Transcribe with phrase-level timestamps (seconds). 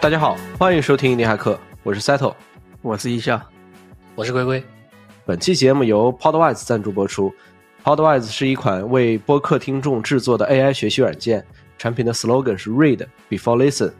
[0.00, 2.34] 大家好，欢迎收听硬汉客，我是 Settle，
[2.80, 3.38] 我是一笑，
[4.14, 4.64] 我是龟龟。
[5.26, 7.30] 本期节目由 Podwise 赞助播出。
[7.84, 11.44] Podwise 是一款为播客听众制作的 AI 学习软件，
[11.76, 13.92] 产品的 slogan 是 Read before listen。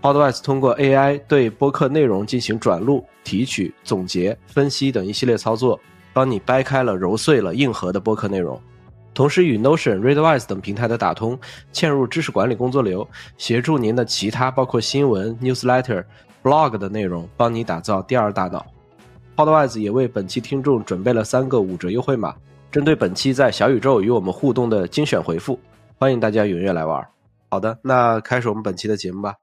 [0.00, 5.80] Podwise 通过 AI 对播客内容进行转录、提取、总结、分析等一系列操作，
[6.12, 8.62] 帮你掰开了、揉碎了硬核的播客内容。
[9.18, 11.36] 同时与 Notion、Readwise 等平台的打通，
[11.72, 13.04] 嵌入知识管理工作流，
[13.36, 16.04] 协助您的其他包括新闻、newsletter、
[16.40, 18.64] blog 的内容，帮你打造第二大脑。
[19.34, 22.32] Podwise 也为本期听众准备了三个五折优惠码，
[22.70, 25.58] 针对本期在小宇宙与我们互动的精选回复，
[25.96, 27.04] 欢迎大家踊跃来玩。
[27.50, 29.34] 好的，那开始我们本期的节目吧。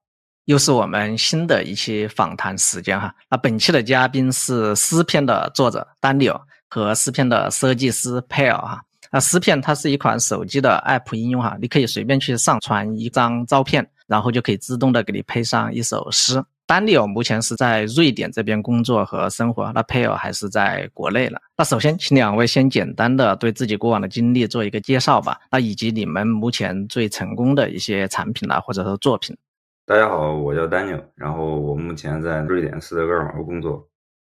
[0.45, 3.13] 又是我们新的一期访谈时间哈。
[3.29, 8.84] 那本期的嘉宾是诗篇的作者 Daniel 和诗篇的设计师 Paul 哈。
[9.11, 16.43] 那诗片它是一款手机的 App 应用哈，你可以随便去上传一张照片，然后就可以自动的给你配上一首诗。
[16.67, 21.39] 丹尼尔目前是在瑞典这边工作和生活，那配偶还是在国内了。
[21.55, 29.37] 那首先请两位先简单的对自己过往的经历做一个介绍吧，那以及你们目前最成功的一些产品啊，或者说作品。
[29.85, 33.87] 大家好，我叫丹尼尔，然后我目前在瑞典斯德哥尔摩工作，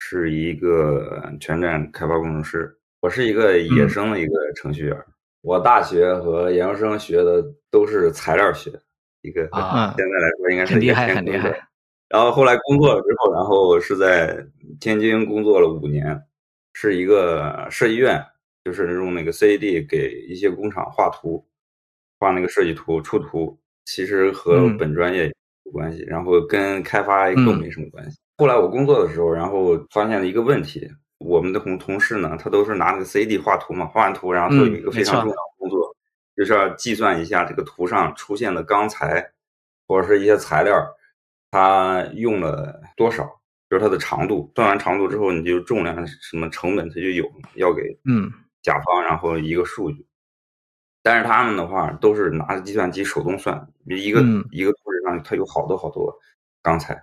[0.00, 2.76] 是一个全站开发工程师。
[3.06, 5.04] 我是一个野生的一个程序员，
[5.42, 7.40] 我大学和研究生学的
[7.70, 8.68] 都是材料学，
[9.22, 11.56] 一个啊， 现在来说应该是很厉害，很厉害。
[12.08, 14.44] 然后后来工作了之后，然后是在
[14.80, 16.20] 天津工作了五年，
[16.72, 18.20] 是一个设计院，
[18.64, 21.46] 就是用那个 CAD 给一些工厂画图，
[22.18, 25.32] 画那个设计图出图，其实和本专业
[25.62, 28.18] 有关系，然后跟开发更没什么关系。
[28.38, 30.90] 后来我工作的时候，然后发现了一个问题。
[31.26, 35.96] 我们的同同事呢，他都是拿那个 CAD 画图嘛，画完图，然后他有一个非常重要的工作，
[36.36, 39.32] 就是要计算一下这个图上出现的钢材
[39.86, 40.74] 或者是一些材料，
[41.50, 43.24] 它用了多少，
[43.68, 48.30] 就是它的长度，算完长度之后，你就重量什么成本它就有，要给嗯。
[48.62, 50.04] 甲方，然后一个数据。
[51.00, 54.20] 但是他们的话都是拿着计算机手动算，一个
[54.50, 56.12] 一个图纸上它有好多好多
[56.62, 57.00] 钢材，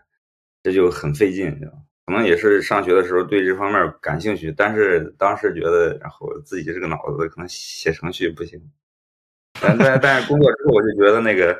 [0.61, 1.71] 这就很费劲，知道
[2.05, 8.61] 可能也是上学的时候对这方面感兴趣，但是当时觉得，然后自己这个脑子可能写程序不行。
[9.61, 11.53] 但但但是工作之后，我就觉得那个，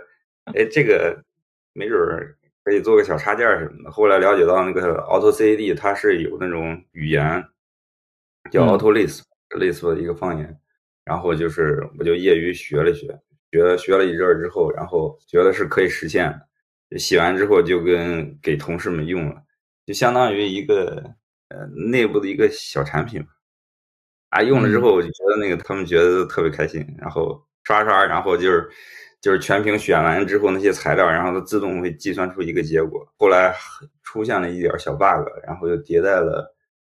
[0.54, 1.18] 哎，这个
[1.74, 3.92] 没准儿可以做个小插件什么的。
[3.92, 7.44] 后来了解到那个 AutoCAD，它是有那种语言
[8.52, 10.60] 叫 AutoLisp，Lisp 的一个方言。
[11.06, 13.08] 然后就是我就业余学了学，
[13.52, 16.32] 学学了一阵儿之后，然后觉得是可以实现
[16.90, 16.98] 的。
[16.98, 19.43] 写完之后就跟给同事们用了。
[19.86, 21.04] 就相当于一个
[21.50, 23.26] 呃内部的一个小产品
[24.30, 28.68] 啊，用了之后我就觉得那个他们觉得特别开心，然后刷刷，然后就是
[29.22, 33.08] 就是全屏选完之后那些材料，然后它自动会计算出一个结果。
[33.18, 33.54] 后来
[34.02, 36.52] 出现了一点小 bug，然后又迭代了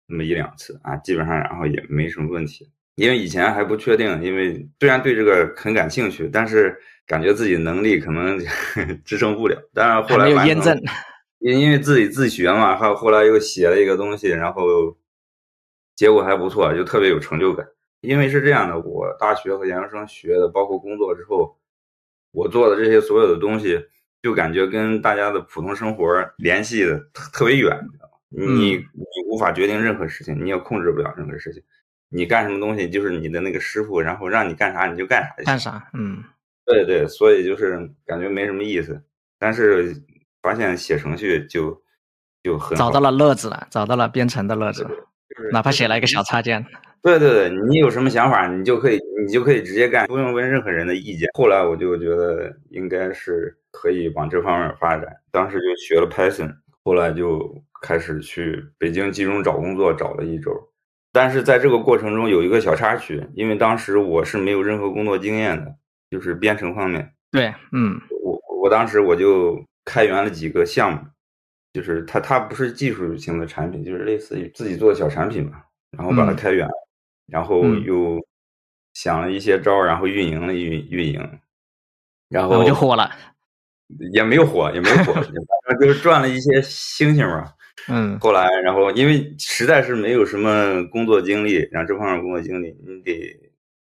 [0.07, 2.72] 那么一两次啊，基本上然后也没什么问题。
[2.96, 6.73] 因为以前还不确定，因为虽然对这个很感兴趣，但是
[7.06, 8.40] 感觉自己能力可能
[9.03, 9.62] 支撑不了。
[9.73, 10.81] 但是后来没有验证。
[11.46, 14.98] 因因为自己自学嘛，还有后来又写了一个东西，然后
[15.96, 17.64] 结果还不错，就特别有成就感。
[18.02, 21.56] 因为是这样的，我大学和研究生学的，包括工作之后，
[22.32, 23.80] 我做的这些所有的东西，
[24.24, 26.08] 就感觉跟大家的普通生活
[26.38, 27.80] 联系的特别远，
[28.30, 31.62] 你你无法决定任何事情，你也控制不了任何事情。
[32.10, 35.44] 你干什么东西，就是你的那个师傅，然后让你干啥你就干啥。
[35.44, 35.92] 干啥？
[35.94, 36.24] 嗯，
[36.66, 39.00] 对对，所以就是感觉没什么意思，
[39.38, 39.96] 但是。
[40.46, 41.82] 发现写程序就
[42.44, 46.64] 就很找到了乐子了，找到了编程的乐子，就是哪怕写了一个小插件。
[47.02, 51.28] 对对对，你有什么想法，你就可以你就可以直接干，不用问任何人的意见。
[51.34, 60.52] 后来我就觉得应该是可以往这方面发展，当时就学了 Python，后来就开始去北京集中找工作，找了一周。
[61.12, 65.76] 但是在这个过程中有一个小插曲，因为当时我是没有任何工作经验的，
[66.10, 67.14] 就是编程方面。
[67.32, 69.64] 对，嗯，我我当时我就。
[69.85, 70.99] 开源了几个项目，
[71.72, 75.61] 就是它它不是技术型的产品，就是类似于自己做的小产品嘛。
[75.91, 76.67] 然后把它开源，
[77.28, 78.20] 然后又
[78.93, 81.40] 想了一些招然后运营了运运营，
[82.28, 83.09] 然后就火了，
[84.11, 87.53] 也没有火，也没有火，反正就是赚了一些星星嘛。
[87.88, 93.40] 嗯，后来然后因为实在是没有什么工作经历，然后这方面工作经历，你得，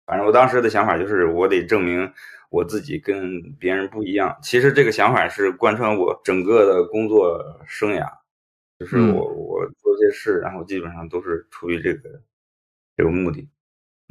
[0.05, 2.13] 反正我当时的想法就是我得证明。
[2.51, 8.07] 我自己跟别人不一样，其实这个想法是贯穿我整个的工作生涯，
[8.79, 12.09] 就是我我做些事，然后基本上都是出于这个
[12.97, 13.49] 这个目的。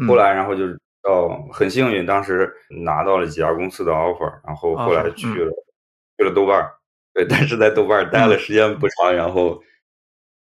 [0.07, 5.51] 后来，然后就是到很幸运，当时拿到了几家公司的 offer，然后后来去了
[6.17, 6.73] 去了豆瓣儿。
[7.13, 9.63] 对，但是在豆瓣儿待了时间不长，然后，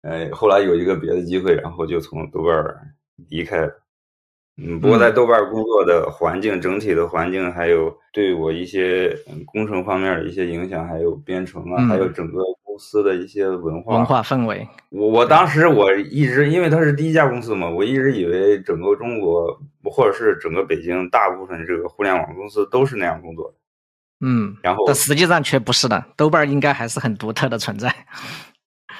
[0.04, 2.96] 哎，后来有一个别的机会，然后就从豆瓣
[3.30, 3.82] 离开了。
[4.62, 9.16] 嗯，不过在豆瓣工作的环境，整体的环境，还有对我一些
[9.46, 14.68] 工程方面的一些影响，还有编程啊，还有整个公司的一些文化文化氛围。
[14.90, 23.54] 我我当时我一直因为它是第一家公司嘛，我一直以为整个中国或者是整个北京大部分这个互联网公司都是那样工作。
[24.20, 27.94] 嗯，然后但实际上却不是的，豆瓣应该还是很独特的存在。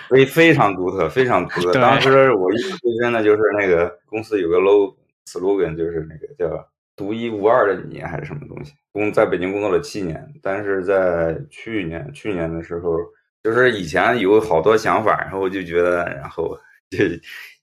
[0.10, 1.74] 非非常独特，非常独特。
[1.82, 4.96] 当时我印象最深的就是那个公司有个 logo。
[5.32, 8.74] Slogan 就是那个叫“独一无二的你”还是什么东西？
[8.92, 12.98] 工在北京工作了七年，但是在去年去年的时候，
[13.44, 16.58] 就是以前有好多想法，然后我就觉得，然后
[16.90, 16.98] 就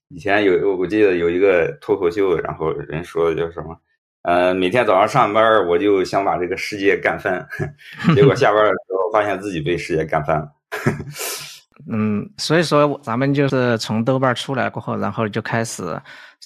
[0.07, 3.77] 以前有我记得有一个脱口秀，然后人说的叫什么？
[4.23, 7.47] 呃，每天早上上班，我就想把这个世界干翻，
[8.15, 10.51] 结果下班的时候发现自己被世界干翻了。
[11.89, 15.83] 嗯，所以说咱们就是从豆瓣出来过后，然后就开始，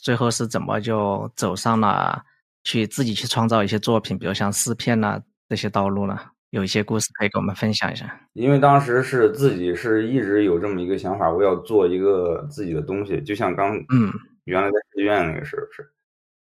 [0.02, 2.22] 最后是怎么就走上了
[2.64, 6.20] 去自己去创造一些作品，比如像诗篇呐这些道路呢？
[6.50, 8.20] 有一些故事可以跟我们分享一下。
[8.34, 14.12] 因为当时是自己是一直有这么一个想法，我要做一个自己的东西，就像刚嗯
[14.44, 15.90] 原来在剧院那个时候是，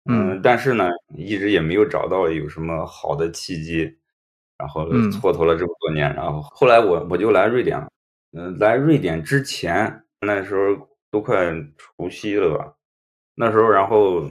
[0.09, 3.95] 嗯，但是呢，一直也没有找到有什么好的契机，
[4.57, 7.87] 然后蹉跎了这么多年，然后后来我我就来瑞典了。
[8.31, 12.73] 嗯，来瑞典之前，那时候都快除夕了吧？
[13.35, 14.21] 那时候，然后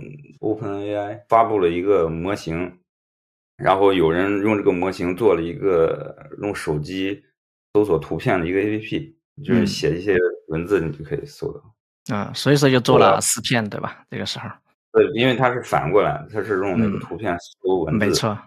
[0.41, 2.79] OpenAI 发布了一个模型，
[3.57, 7.23] 然后有人用这个模型做了一个用手机
[7.75, 9.15] 搜索图片的一个 APP，
[9.45, 10.17] 就是写一些
[10.49, 11.75] 文字，你就可以搜到。
[12.13, 14.05] 嗯，所以说就做了四片，对吧？
[14.11, 14.49] 这个时候，
[14.93, 18.07] 对，因为它是反过来，它是用那个图片搜文字。
[18.07, 18.39] 没错，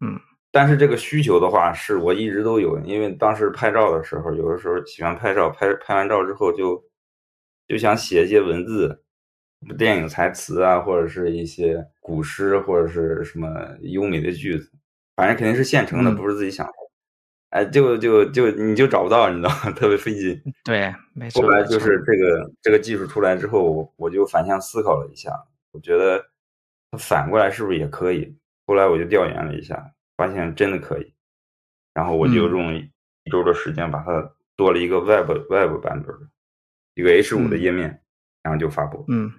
[0.00, 0.18] 嗯。
[0.54, 6.78] 但是这个需求的话，是我一直都有，因为当时拍照的时候，有的时候喜欢拍照，拍拍完照之后就
[7.66, 9.02] 就想写一些文字，
[9.78, 13.48] 电影台词啊，或者是一些古诗，或者是什么
[13.80, 14.70] 优美的句子，
[15.16, 16.72] 反正肯定是现成的，不是自己想的。
[17.50, 19.70] 哎，就就就你就找不到，你知道吗？
[19.76, 20.40] 特别费劲。
[20.64, 21.42] 对，没错。
[21.42, 25.30] 后来就是这个这个技术出来之后，我我就反向思考了一下，
[25.72, 26.24] 我觉得
[26.98, 28.36] 反过来是不是也可以？
[28.66, 29.92] 后来我就调研了一下。
[30.14, 31.12] 发现真的可以，
[31.94, 36.28] 然后我就用一周的时间把它做了一个 Web Web 版本的
[36.94, 38.00] 一个 H 五的页面，
[38.42, 39.04] 然后就发布。
[39.08, 39.32] 嗯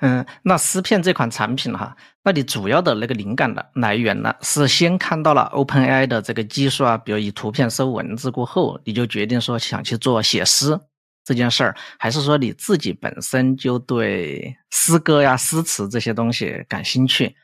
[0.00, 10.78] 嗯，那诗片这款产品哈，那你主要的那个灵感的来源呢，是先看到了 OpenAI 的这个技术啊，比如以图片搜文字过后，你就决定说想去做写诗
[11.24, 17.34] 这件事儿，还是说你自己本身就对诗歌呀、诗词这些东西感兴趣？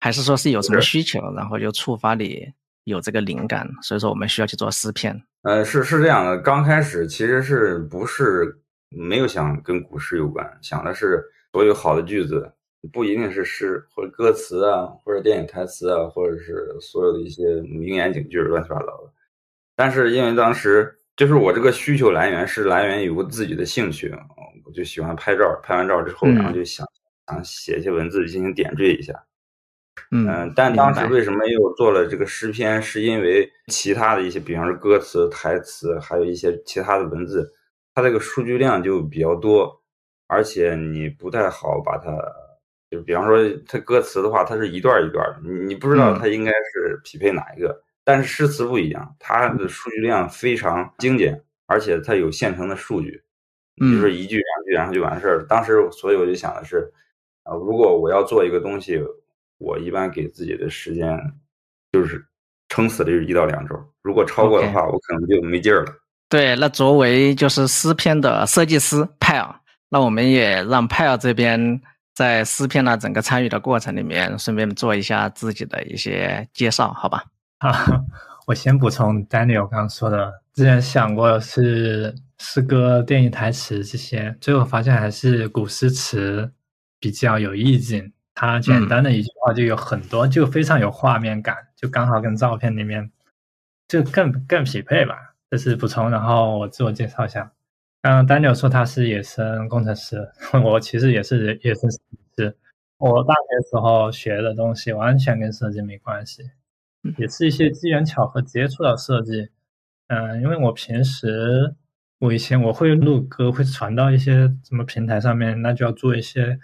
[0.00, 2.40] 还是说是有什么需求，然后就触发你
[2.84, 5.20] 有这个灵感，所以说我们需要去做诗篇。
[5.42, 8.60] 呃，是是这样的，刚开始其实是不是
[8.90, 11.20] 没有想跟古诗有关，想的是
[11.52, 12.52] 所有好的句子，
[12.92, 19.12] 不一定是诗或者歌词啊，或者电影台词啊，或者是所有的一些名言警句，乱七八糟的。
[19.74, 24.12] 但是因为当时就是我这个需求来源是来源于我自己的兴趣，
[24.64, 26.86] 我就喜欢拍照，拍完照之后，然后就想
[27.26, 29.14] 想写一些文字进行点缀一下。
[30.10, 32.80] 嗯，但当时为什么又做了这个诗篇？
[32.80, 37.52] 是因为其他的一些，比方说歌词、台词，还有一些其他的文字，
[37.94, 39.77] 它这个数据量就比较多，
[40.28, 42.16] 而且你不太好把它，
[42.88, 47.82] 就比方说它歌词的话，它是一段一段的，你你不知道它应该是匹配哪一个。
[48.04, 53.20] 但是诗词不一样，它的数据量非常精简，而且它有现成的数据，
[53.80, 55.46] 就是一句两句然后就完事儿了。
[55.48, 56.92] 当时所以我就想的是，
[57.42, 59.02] 啊，如果我要做一个东西。
[59.60, 61.20] 我一般给自己的时间
[61.90, 62.24] 就是
[62.68, 65.92] 撑死了就是一到两周，如果超过的话，我可能就没劲儿了。
[66.28, 69.52] 对，那作为就是诗篇的设计师派尔，
[69.88, 71.80] 那我们也让派尔这边
[72.14, 77.24] 在诗篇的整个参与的过程里面，顺便做一下自己的一些介绍，好吧？
[77.58, 77.86] 啊，
[78.46, 86.52] 我先补充 Daniel 刚刚说的，之前想过是诗歌、电影台词这些，最后发现还是古诗词
[87.00, 88.12] 比较有意境。
[88.34, 93.10] 它简单的一句话就有很多，就非常有画面感，就刚好跟照片里面
[93.88, 95.34] 就更更匹配吧。
[95.50, 97.50] 这是补充，然后我自我介绍一下。
[98.00, 100.28] 刚刚 Daniel 说他是野生工程师，
[100.64, 102.56] 我其实也是野生设计师。
[102.98, 106.42] 我大学时候学的东西完全跟设计没关系，
[107.16, 109.48] 也是一些机缘巧合接触到设计。
[110.08, 111.74] 嗯，因为我平时
[112.18, 116.58] 我以前我会录歌，会传到一些什么平台上面，那就要做一些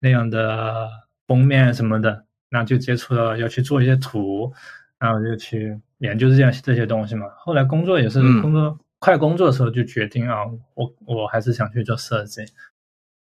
[0.00, 0.88] 那样的。
[1.30, 4.52] 封面什么的，那就接触到要去做一些图，
[4.98, 7.28] 然后就去研究这样这些东西嘛。
[7.36, 12.42] 后来工作也是工作快工作的时候就决定啊，我我还是想去做设计。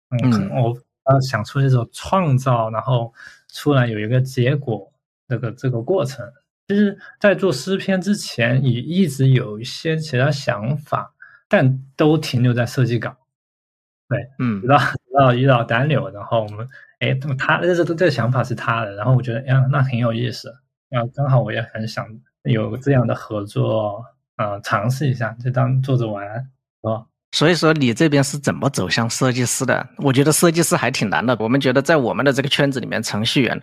[0.09, 3.13] 嗯，我呃想出这种创造，然后
[3.49, 4.91] 出来有一个结果，
[5.27, 6.25] 这个这个过程，
[6.67, 11.13] 其实在做诗篇之前也一直有一些其他想法，
[11.49, 13.15] 但都停留在设计稿。
[14.07, 16.65] 对，嗯，直到直到遇到丹柳，然后我们，
[16.99, 20.49] 哎，他这这这个想法是他的，然后我觉得，哎，那很有意思，
[20.87, 22.07] 然后刚好我也很想
[22.43, 24.05] 有这样的合作，
[24.37, 27.05] 呃，尝试一下，就当做着玩，是吧？
[27.33, 29.85] 所以说你这边是怎么走向设计师的？
[29.97, 31.35] 我觉得设计师还挺难的。
[31.39, 33.61] 我们觉得在我们的这个圈子里面，程序员，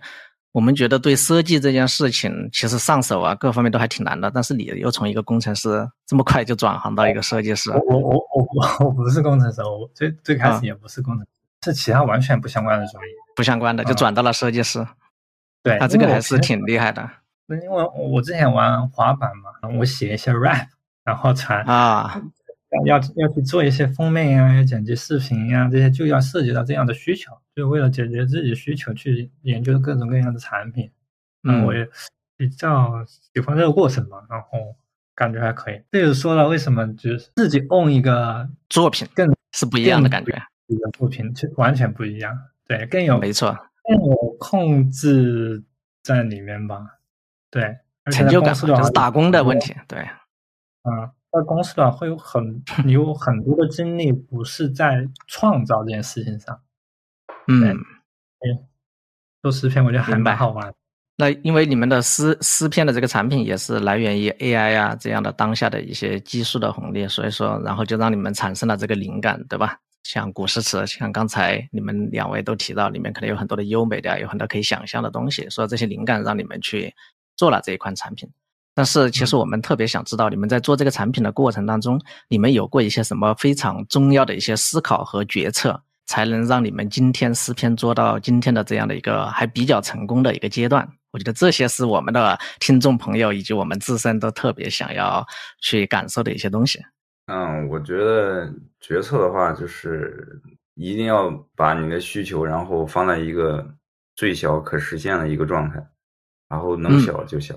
[0.51, 4.29] 我们觉得对设计这件事情，其实上手啊，各方面都还挺难的。
[4.29, 11.27] 但是你又从一个工程师这么快就转行到一个设计师，我我我我我不是工程师，我最最开始也不是工程师，
[11.71, 14.85] 是其他完全不相关的专业，不相关的就转到了设计师。
[15.63, 17.09] 对，他这个还是挺厉害的。
[17.47, 20.67] 那因为我之前玩滑板嘛，我写一些 rap，
[21.03, 22.21] 然后传啊。
[22.85, 30.91] 要要去做一些封面呀，要剪辑视频呀，这些就要涉及到这样的需求，就为了解决自己需求去研究各种各样的产品。
[31.43, 31.87] 嗯，我也
[32.35, 34.75] 比较喜欢这个过程吧，然后
[35.13, 35.81] 感觉还可以。
[35.89, 40.33] 这就说了为什么就是自己 own 一个作品更是不一样的感觉，
[40.67, 42.37] 一个作品就完全不一样，
[42.67, 45.63] 对，更有没错，更有控制
[46.03, 46.85] 在里面吧，
[47.55, 49.99] 对，成就感就是打工的问题，对，
[50.83, 51.09] 嗯。
[51.31, 56.57] 在公司的话，会有很你有很多的精力不是在创造这件事情上。
[57.47, 58.63] 嗯，哎，
[59.41, 60.73] 做诗篇我觉得还蛮好玩。
[61.17, 69.77] 那因为你们的诗诗篇的这个产品也是来源于 AI 啊这样的当下的一些技术的红利，所以说然后就让你们产生了这个灵感，对吧？
[70.03, 76.93] 像古诗词，像刚才你们两位都提到，里面可能有很多的优美的，有很多可以想象的东西，所以这些灵感让你们去
[77.35, 78.29] 做了这一款产品。
[78.73, 90.85] 但是其实我们特别想知道，你们在做这个产品的过程当中，你们有过一些什么非常重要的一些思考和决策，才能让你们今天诗篇做到今天的这样的一个还比较成功的一个阶段？
[91.11, 95.25] 我觉得这些是我们的听众朋友以及我们自身都特别想要
[95.61, 96.83] 去感受的一些东西。
[97.27, 100.37] 嗯，我觉得决策的话，就是
[100.73, 103.65] 一定要把你的需求，然后放在一个
[104.17, 105.81] 最小可实现的一个状态，
[106.49, 107.55] 然后能小就小。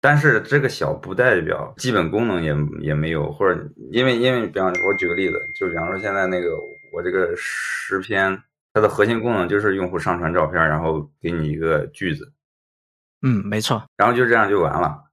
[0.00, 6.58] 但是这个小不代表基本功能也也没有，或者因为因为比方我举个例子，就比方说现在那个
[6.92, 8.36] 我这个诗篇，
[8.72, 12.32] 它的核心功能就是用户上传照片，然后给你一个句子，
[13.22, 15.04] 嗯，没错，然后就这样就完了，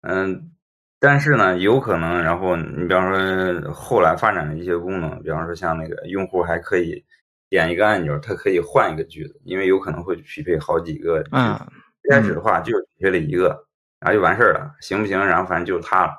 [0.00, 0.50] 嗯，
[0.98, 7.04] 但是呢，有可能，然后你比方说后来发展的一些功能，比方说像那个用户还可以
[7.48, 13.66] 点一个按钮，它可以换一个句子，因为有可能会匹配好几个句子，一开始的话就学了一个。
[14.00, 15.16] 然后就完事儿了，行不行？
[15.16, 16.12] 然后反正就是它了。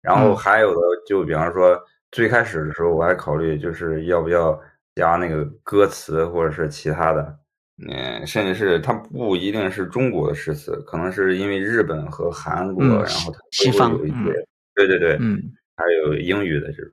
[0.00, 1.76] 然后还有的，就比方说
[2.12, 4.56] 最开始的时候，我还考虑就是要不要
[4.94, 7.38] 加那个歌词或者是其他的，
[7.88, 14.32] 嗯，甚至是它不一定是中国的诗词，可能是因为日本和韩国，然后它西方有一些，
[14.76, 15.42] 对对对，嗯，
[15.76, 16.92] 还有英语的这种。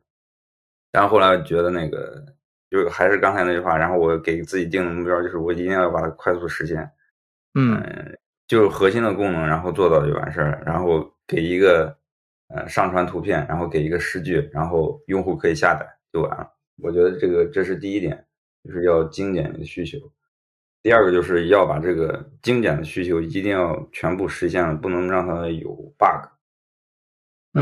[0.91, 2.25] 然后后来觉得那个，
[2.71, 6.89] 就还是刚才那句话，然后我给自己定的目标就是我一定要把它快速实现，
[7.55, 8.15] 嗯。
[8.47, 11.97] 就是核心的功能，然后做到就完事儿，然后给一个
[12.49, 15.83] 呃上传图片，然后给一个诗句，然后用户可以下载
[16.13, 16.47] 就完了。
[16.77, 18.23] 我觉得这个这是第一点，
[18.63, 19.97] 就是要精简的需求。
[20.83, 26.29] 第二个就是要把这个精简的需求一定要全部实现了，不能让它有 bug。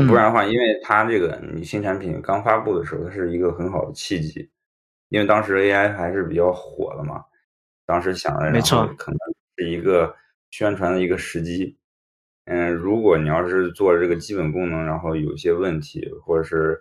[0.06, 4.50] 不然的话，因为它这个你新产品刚发布的时候，它是一个很好的契机，
[5.08, 7.24] 因为当时 AI 还是比较火的嘛，
[7.86, 9.18] 当时想的，没错，可能
[9.56, 10.14] 是一个。
[10.50, 11.76] 宣传的一个时机，
[12.44, 16.80] 嗯，如果你要是做这个基本功能，然后有些问题，或者是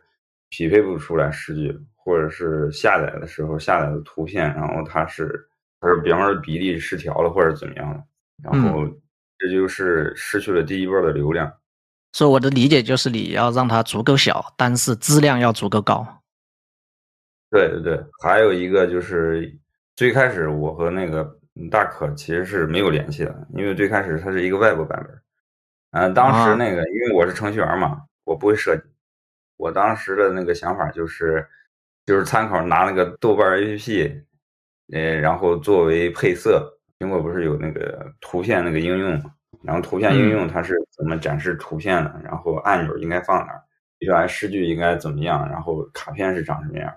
[0.49, 5.49] 匹配不出来诗句，或者是下载的时候下载的图片，然后它是
[5.79, 8.03] 它是比方说比例失调了，或者怎么样了，
[8.43, 8.85] 然后
[9.39, 11.51] 这就是失去了第一波的流量。
[12.11, 16.05] 所以我的理解就是你要让它足够小，但是质量要足够高。
[17.49, 19.59] 对对对，还有一个就是
[19.95, 21.39] 最开始我和那个。
[21.69, 25.21] 大可其实是没有联系的，因为最开始它是一个外部版本。
[25.91, 28.83] 嗯，当时那个因为我是程序员嘛，我不会设计。
[29.57, 31.47] 我当时的那个想法就是，
[32.05, 34.23] 就是参考拿那个豆瓣 APP，
[34.91, 36.69] 呃，然后作为配色。
[36.99, 39.31] 苹果不是有那个图片那个应用嘛？
[39.61, 42.19] 然后图片应用它是怎么展示图片的？
[42.23, 43.61] 然后按钮应该放哪儿？
[43.99, 45.47] 接下来诗句应该怎么样？
[45.49, 46.91] 然后卡片是长什么样？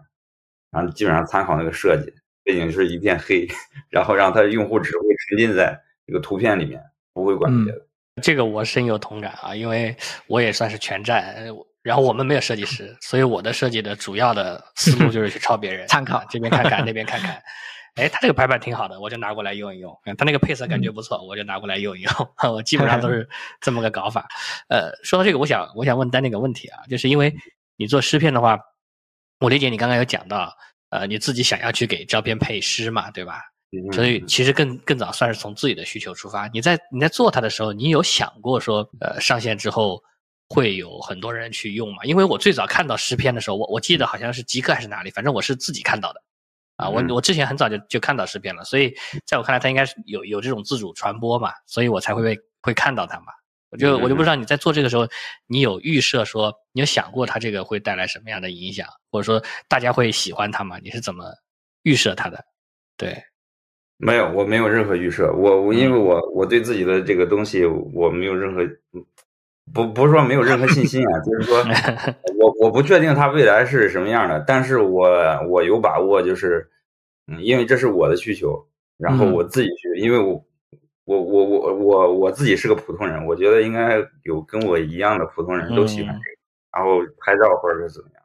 [0.71, 2.15] 然后基本上参考那个设计。
[2.47, 3.49] 背景是一片黑，
[3.91, 5.77] 然后让他用户只会沉浸在
[6.07, 6.81] 这个图片里面，
[7.13, 7.81] 不会管别的。
[8.23, 9.95] 这个我深有同感啊，因为
[10.29, 11.37] 我也算是全站，
[11.83, 17.43] 然后我们没有设计师，所以我的设计的主要的思路就是去抄别人， 参考这边看看，那边看看。
[17.97, 19.93] 哎，他这个排版挺好的，我就拿过来用一用。
[20.17, 22.13] 他那个配色感觉不错，我就拿过来用一用。
[22.53, 23.29] 我基本上都是
[23.61, 24.29] 这么个搞法。
[24.69, 27.35] 呃，说到这个，我想我想问丹那个问题啊，就是因为
[27.77, 28.59] 你做诗片的话，
[29.41, 30.55] 我理解你刚刚有讲到，
[30.91, 33.43] 呃，你自己想要去给照片配诗嘛，对吧？
[33.93, 36.49] 所以其实更更早算是从自己的需求出发。
[36.49, 40.03] 你在你在做它的时候，你有想过说，呃，上线之后
[40.49, 42.05] 会有很多人去用吗？
[42.05, 46.23] 因为我最早看到诗篇的时候，我我记得好像是极客还是哪里，反正我是自己看到的。
[46.77, 48.95] 啊，我我之前很早就就看到诗篇了，所以
[49.27, 53.27] 在我看来，它应该是有有这种自主传播嘛，所以我才会被会看到它嘛。
[53.77, 55.07] 我就我就不知道你在做这个时候，
[55.47, 60.79] 你有预设说，你有想过它这个会带来什么样的影响，或者说大家会喜欢它吗？
[60.83, 61.27] 你是怎么
[61.83, 62.45] 预设它的？
[62.97, 63.15] 对。
[63.99, 65.33] 没有，我没有任何预设。
[65.33, 68.61] 我我因为我我对自己的这个东西，我没有任何
[69.73, 71.65] 不不是说没有任何信心啊，就是说
[72.39, 75.09] 我我不确定它未来是什么样的，但是我
[75.49, 76.69] 我有把握，就是
[77.27, 78.69] 嗯，因为这是我的需求，
[78.99, 80.45] 然后我自己去，因为我
[81.07, 86.37] 我我我我我自己是个普通人，我觉得应该有跟我一样的普通人都喜欢这个，
[86.73, 88.23] 然后拍照或者是怎么样，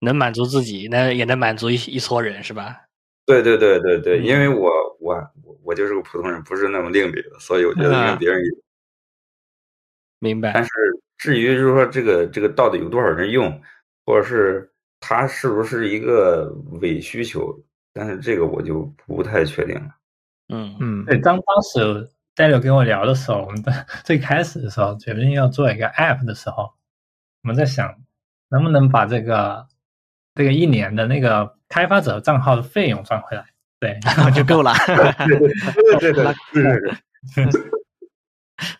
[0.00, 2.80] 能满足自己，那也能满足一一撮人，是吧？
[3.26, 4.70] 对对对对对，因为我。
[5.00, 8.38] 我我我就是个普通人，不是那么另类的，所以我觉得跟别人
[10.18, 10.52] 明白。
[10.52, 10.70] 但是
[11.16, 13.50] 至于就是说这个这个到底有多少人用，
[14.04, 14.70] 或者是
[15.00, 17.58] 它是不是一个伪需求，
[17.94, 19.88] 但是这个我就不太确定了。
[20.50, 22.06] 嗯嗯，对，当当时
[22.40, 26.72] 戴六跟我聊的时候，我们在 最开始的时候决定要做一个 app 的时候，
[27.42, 27.94] 我们在想
[28.48, 29.66] 能不能把这个
[30.34, 33.44] 这个一年的那个开发者账号的费用赚回来。
[33.78, 34.72] 对，然后就够了。
[35.98, 37.46] 对对对，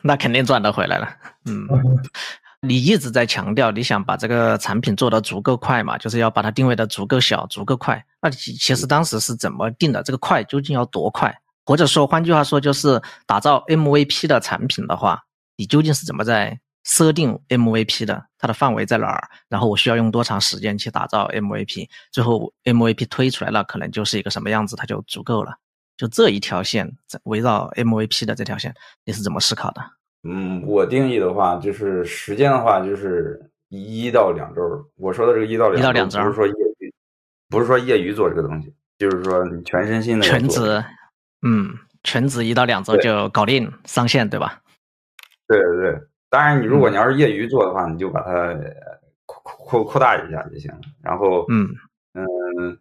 [0.01, 1.07] 那肯定赚得回来了。
[1.45, 1.69] 嗯，
[2.67, 8.03] 你一直在强调你想把这个产品做得足够快嘛，就是要把它定位的足够小、足够快。
[8.23, 10.03] 那其其实当时是怎么定的？
[10.03, 11.39] 这个快究竟要多快？
[11.71, 15.23] 或者说，换句话说，就是打造 MVP 的产品的话，
[15.57, 16.59] 你究竟是怎么在？
[16.83, 19.29] 设定 MVP 的，它的范围在哪儿？
[19.49, 21.87] 然后我需要用多长时间去打造 MVP？
[22.11, 25.53] 最后 MVP 推出来了，可能就是一个什么样子，它就足够了。
[25.99, 26.91] 就这一条线，
[27.25, 29.83] 围绕 MVP 的这条线，你是怎么思考的？
[30.25, 34.63] 嗯，我定义的话，就是时间的话，就是一到两周。
[34.97, 36.95] 我说的这个一到两，一到两周，不是说业余，
[37.51, 40.83] 不是说业余做这个东西，就是说你全身心的全职，
[41.43, 41.75] 嗯，
[42.05, 44.61] 全职一到两周就搞定上线，对吧？
[45.49, 46.01] 对对对。
[46.29, 48.55] 当然，你如果你要是业余做的话，你就把它
[49.27, 50.79] 扩扩扩大一下就行了。
[51.03, 51.69] 然后，嗯
[52.15, 52.79] 嗯，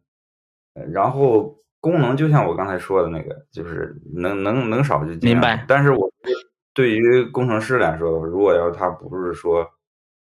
[0.91, 5.33] 然后功能就像我刚才说的那个，就是能能能少就尽量。
[5.33, 5.65] 明白。
[5.67, 6.11] 但是我
[6.73, 9.65] 对于工程师来说，如果要他不是说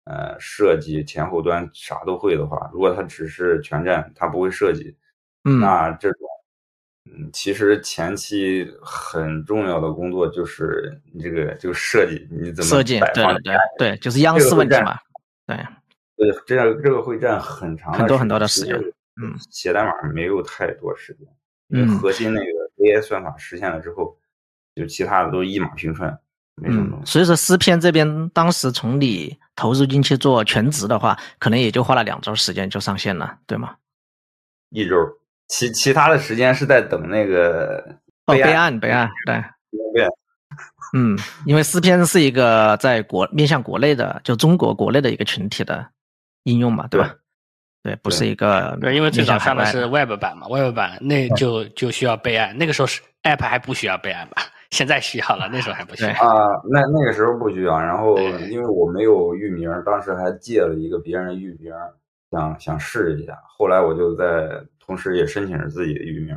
[0.05, 4.97] 呃设计前后端啥都会的话，如果他只是全站，他不会设计，
[5.45, 6.21] 嗯，那这种。
[7.17, 12.99] 嗯，其实前期很重要的工作就是你这个就设计，你怎么设计？
[13.01, 14.99] 对对对，就是央视问题嘛。
[15.47, 15.57] 对，
[16.17, 18.77] 对，这样这个会占很长很多很多的时间。
[19.21, 21.27] 嗯，写代码没有太多时间，
[21.69, 22.47] 因为核心那个
[22.79, 24.17] AI 算法实现了之后，
[24.75, 26.17] 就其他的都一马平川，
[26.55, 27.11] 没什么东西。
[27.11, 33.75] 所以说，诗篇这边当时从你投入进去做全职的话，可能也就花了两周时间就上线了，对吗？
[34.71, 34.97] 一周。
[35.49, 37.83] 其其他的时间是在等那个
[38.27, 39.35] 备案备案对
[39.95, 40.11] 备案，
[40.95, 45.87] 嗯，因为诗篇是一个在国面向国内的，就中国国内的一个群体的
[46.43, 47.15] 应用嘛，对吧？
[47.83, 54.43] 对，不是一个对，因为最早上的是 Web 版嘛，Web 版那就就需要备案，那个时候是 App 还不需要备案吧？
[54.71, 56.61] 现在需要了，那时候还不需要啊。
[56.71, 58.19] 那那个时候不需要，然后
[58.51, 61.73] 因为我没有域名，当时还借了一个别人的域名，
[62.31, 64.25] 想想试一下，后来我就在。
[64.89, 66.37] 同时也申请着自己的域名。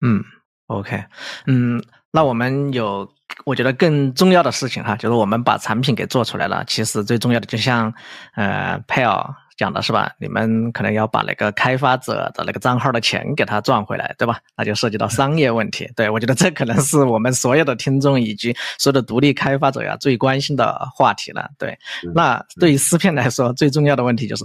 [0.00, 0.22] 嗯
[0.68, 1.04] ，OK，
[1.46, 1.82] 嗯，
[2.12, 3.12] 那我们有，
[3.44, 6.64] 我觉得更重要的事情哈，就是我们把产品给做出来了。
[6.66, 7.92] 其实最重要的，就像
[8.36, 10.12] 呃 p a l 讲的是吧？
[10.20, 14.38] 你们可能要把那个开发者的那个账号的钱给他赚回来，对吧？
[14.56, 15.90] 那就涉及到商业问题。
[15.96, 21.48] 对我觉得这可能是我们所有的听众以及所有的独立开发者呀最关心的话题了。
[21.58, 21.76] 对，
[22.14, 24.44] 那对于思片来说，最重要的问题就是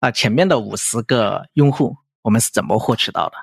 [0.00, 1.96] 啊，前面的五十个用户。
[2.22, 3.34] 我们是怎么获取到的？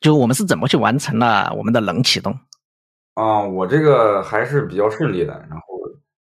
[0.00, 2.38] 就我们是怎么去完成了我们的冷启动？
[3.14, 5.32] 啊，我这个还是比较顺利的。
[5.50, 5.78] 然后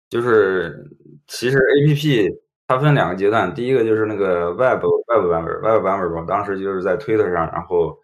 [0.10, 0.90] 就是
[1.28, 2.30] 其实 A P P
[2.68, 7.98] 它分两个阶段，第一个就是那个 Web Web 版本，Web 版本吧当时就是在 Twitter 上，然后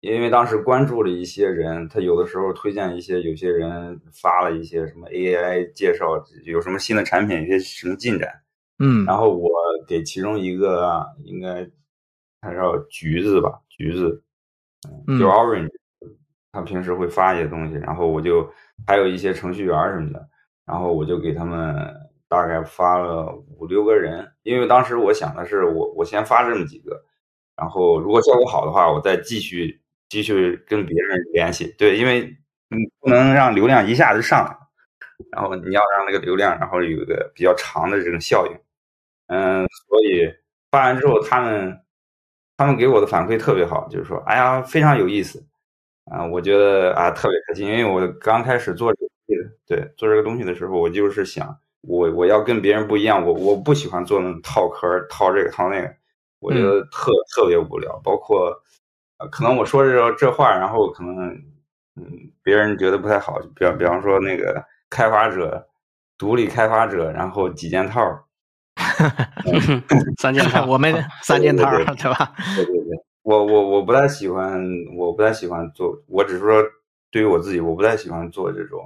[0.00, 6.06] 因为当时关注了一些人，他有的时候推荐一些，有些人发了一些什么 AI 介绍，
[6.44, 8.28] 有什么新的产品，有些什么进展，
[8.78, 9.50] 嗯，然后我
[9.86, 11.68] 给其中一个应该
[12.44, 14.22] 他叫橘子吧，橘子，
[15.08, 15.70] 嗯，就 Orange，
[16.52, 18.48] 他平时会发一些东西，然后我就
[18.86, 20.28] 还有一些程序员什么的，
[20.66, 21.74] 然后我就给他们
[22.28, 27.02] 大概发了五六个人，因为当时我想的是，我我先发这么几个，
[27.56, 29.80] 然后如果效果好的话，我再继续。
[30.10, 32.20] 继续跟别人联系，对，因为
[32.68, 34.56] 你不能让流量一下子上来，
[35.32, 38.52] 然后你要让那个流量，然后有一个比较长的这种效应，
[39.26, 40.32] 嗯，所以
[40.70, 41.76] 发完之后，他们
[42.56, 45.44] 他们给我的反馈特别好，就是说，哎呀，非常有意思，
[46.10, 55.94] 啊，我觉得啊特别开心，因为我刚开始做这个，对，做这个东西的时候，我就是想，我我要跟别人不一样，我我不喜欢做那种套壳套这个套那个，
[56.40, 58.54] 我觉得特特别无聊，包括。
[59.30, 61.28] 可能我说这这话，然后可能
[61.96, 62.04] 嗯，
[62.42, 63.38] 别人觉得不太好。
[63.54, 65.66] 比比方说那个开发者，
[66.18, 68.02] 独立开发者，然后几件套，
[70.20, 72.32] 三件套， 我们三件套， 对吧？
[72.56, 74.62] 对对对，我我我不太喜欢，
[74.96, 75.96] 我不太喜欢做。
[76.08, 76.62] 我只是说，
[77.10, 78.80] 对于我自己，我不太喜欢做这种。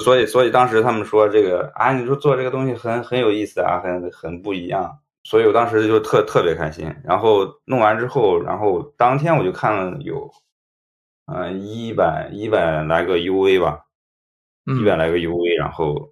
[0.00, 4.98] 所以所以当时他们说这个啊，你说做这个东西很很有意思啊，很很不一样。
[5.22, 10.30] 所以我当时就特特别开心，然后弄完之后，然后当天我就看了有，
[11.26, 13.84] 嗯，一百一百来个 UV 吧，
[14.64, 16.08] 一百来个 UV，然后嗯，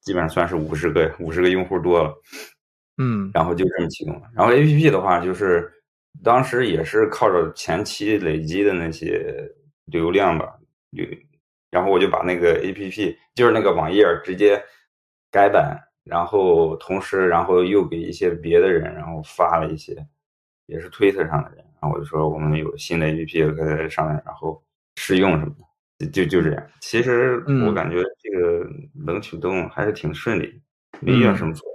[0.00, 2.14] 基本上算是五十个五十个用户多了，
[2.98, 4.22] 嗯，然后就这么启动了。
[4.34, 5.70] 然后 APP 的话，就是
[6.22, 9.34] 当时也是靠着前期累积的那些
[9.86, 10.58] 流量吧，
[10.90, 11.06] 流，
[11.70, 14.62] 然后我就把那个 APP 就是那个网页直接
[15.30, 15.78] 改版。
[16.02, 19.94] 然后同时，然后又给一些别的人，然后发了一些，
[20.66, 24.60] 也是推特上的人，然后我就说我们有新的 APP 可以在上面，然后
[24.96, 25.64] 试用什么的，
[26.08, 26.66] 就就这样。
[26.80, 28.70] 其实我感觉这个
[29.04, 30.60] 冷启动还是挺顺利，
[31.00, 31.66] 没遇到什么错。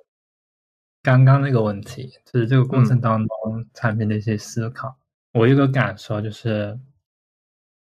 [1.04, 4.98] 刚刚那个问题就是这个过程当中产品的一些思考，
[5.34, 6.80] 我有个感受就是，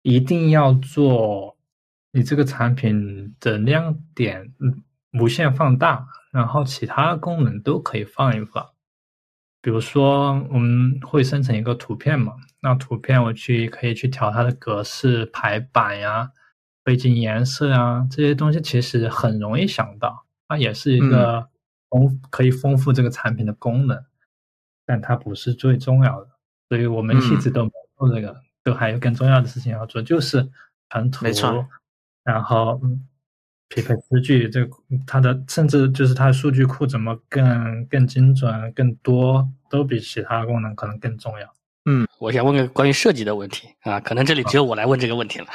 [0.04, 1.58] 一定要做
[2.12, 4.84] 你这个产品的亮点，嗯，
[5.20, 6.08] 无限放大。
[6.30, 8.70] 然后其他功能都可以放一放，
[9.60, 16.32] 比如说我们会生成一个图片嘛，那图片我去可以去调它的格式、排版呀、
[16.84, 21.48] 背景颜色啊这些东西，其实很容易想到，它也是一个
[21.90, 24.04] 丰可以丰富这个产品的功能，
[24.86, 26.30] 但它不是最重要的，
[26.70, 30.50] 所以我们一直都没做这个，都还有更重要的事情要做，就是
[30.90, 31.26] 传图，
[32.24, 32.82] 然后。
[33.70, 34.66] 匹配数据，这
[35.06, 41.54] 它的甚至就是它的数据库怎么更更精准、更多，都比其他功能可能更重要。
[41.88, 45.48] 嗯，我想问个关于设计的问题啊，可能这里只有我来问这个问题了，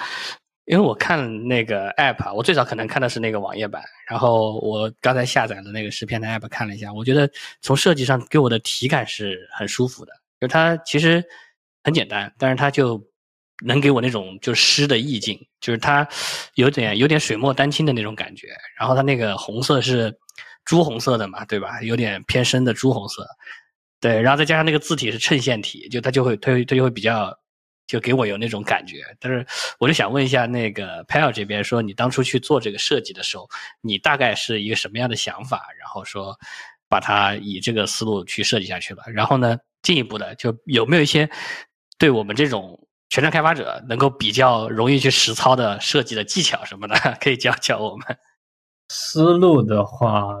[0.66, 11.22] 因为我看那个 app，我最早可能看的是那个网页版，然后我刚才下载的那个十篇的 app 看了一下，我觉得从设计上给我的体感是很舒服的，就它其实
[11.82, 13.00] 很简单，但是它就。
[13.64, 16.06] 能给我那种就是诗的意境，就是它
[16.56, 18.48] 有点有点水墨丹青的那种感觉。
[18.76, 20.12] 然后它那个红色是
[20.64, 21.80] 朱红色的嘛，对吧？
[21.80, 23.24] 有点偏深的朱红色，
[24.04, 24.20] 对。
[24.20, 27.34] 然后再加上那个字体是衬线体，就它就会它它就会比较
[27.86, 29.02] 就给我有那种感觉。
[29.18, 29.46] 但是
[29.78, 33.48] 我就想问一下那个 p a l 这边，说你当初去做这个设计的时候，
[33.80, 35.66] 你大概是一个什么样的想法？
[35.78, 36.38] 然后说
[36.88, 39.02] 把它以这个思路去设计下去了。
[39.08, 41.28] 然后呢，进一步的就有没有一些
[41.98, 42.78] 对我们这种。
[43.10, 48.04] 全站开发者能够比较容易去实操的设计的技巧什么的， 可以教教我们。
[48.88, 50.34] 思路的话，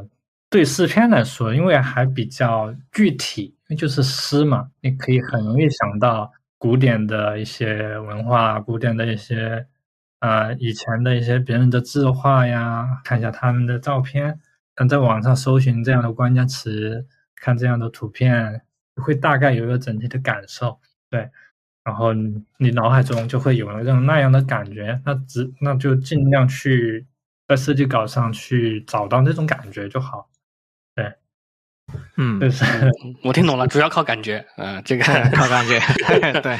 [0.54, 9.66] 对诗篇来说，因为还比较具体，因为就是诗嘛，你可以很容易想到古典的一些文化，古典的一些
[10.20, 14.38] 呃以前的一些别人的字画呀，看一下他们的照片，
[14.76, 18.62] 嗯，在网上搜寻这样的关键词，看这样的图片，
[19.02, 20.78] 会大概有一个整体的感受，
[21.10, 21.28] 对。
[21.82, 27.04] 然后你脑海中就会有了那种那样的感觉，那只那就尽量去
[27.48, 30.30] 在设计稿上去找到那种感觉就好。
[31.92, 32.64] 对，嗯，就是
[33.22, 35.78] 我听懂了，主要靠感觉，嗯，这个靠感觉，
[36.40, 36.58] 对，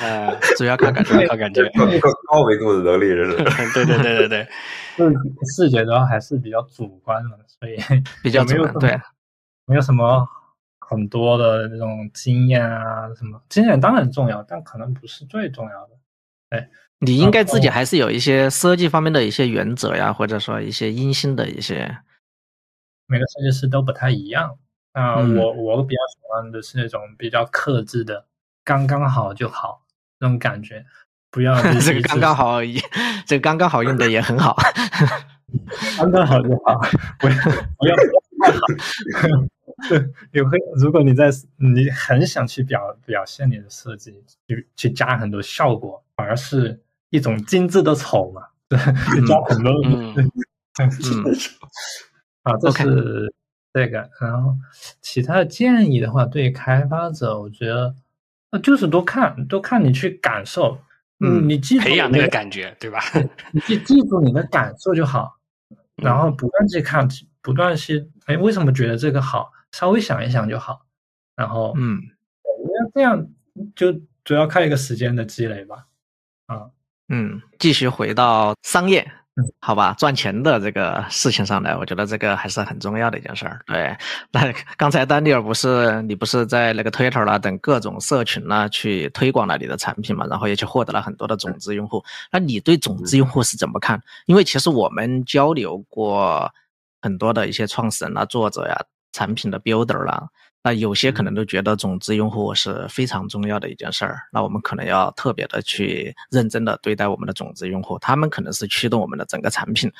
[0.00, 1.62] 呃，主要靠感觉，靠感觉，
[1.94, 3.36] 一个高维度的能力，这是。
[3.74, 4.48] 对对对对对，
[5.56, 7.76] 视觉的话还是比较主观的，所以
[8.22, 8.98] 比较没有，对，
[9.66, 10.26] 没有什么。
[10.84, 15.90] 很多的那种经验啊，什么经验当然重要，但可能不是最重要的。
[16.50, 21.96] 哎，你应该自己还是有一些设计方面的一些原则呀，或者说一些阴性的一些。
[23.06, 24.58] 每个设计师都不太一样。
[24.92, 28.26] 啊，我我比较喜欢的是那种比较克制的，
[28.64, 29.82] 刚刚好就好
[30.18, 30.84] 那种感觉，
[31.30, 32.78] 不要 这个刚刚好而已，
[33.26, 34.56] 这个刚刚好用的也很好，
[35.96, 36.80] 刚刚好就好，
[37.18, 37.34] 不要
[37.78, 37.96] 不要
[38.40, 38.58] 太好。
[39.88, 39.98] 对，
[40.32, 48.42] 你会如果你在你很想去表表现你的设计，去去加很多效果，反而是一种精致的丑嘛？
[48.68, 48.78] 对，
[49.26, 49.72] 加很多
[50.74, 51.50] 精致的丑。
[52.42, 53.34] 啊，这是
[53.72, 54.10] 这个。
[54.20, 54.56] 然后
[55.00, 57.94] 其他的建议的话，对开发者，我觉得
[58.50, 60.78] 呃，就是多看，多看你去感受。
[61.20, 63.00] 嗯，你记培养那个感觉，对吧？
[63.52, 65.38] 你记记住你的感受就好，
[65.96, 67.08] 然后不断去看，
[67.40, 69.52] 不断去，哎，为什么觉得这个好？
[69.70, 70.84] 稍微想一想就好。
[71.36, 72.02] 然后，嗯，
[72.42, 73.26] 那这样
[73.76, 73.92] 就
[74.24, 75.86] 主要看一个时间的积累吧。
[76.46, 76.68] 啊，
[77.08, 79.08] 嗯，继续回到商业。
[79.60, 83.60] 好吧，赚钱的这个事情上来，我觉得这个还是很重要的一件事儿。
[83.66, 83.96] 对，
[84.30, 92.04] 那刚才丹尼尔不是你不是在那个 Twitter 啦等各种社群啦去推广了你的产品嘛，然后也去获得了很多的种子用户。
[92.30, 93.98] 那你对种子用户是怎么看？
[94.26, 96.52] 因为其实我们交流过
[97.00, 98.78] 很多的一些创始人啊、作者呀、
[99.12, 100.28] 产品的 builder 啦。
[100.64, 109.90] 那有些可能都觉得种子用户是非常重要的一件事儿，那我们可能要特别的去认真的对待我们的种子用户，他们可能是驱动我们的整个产品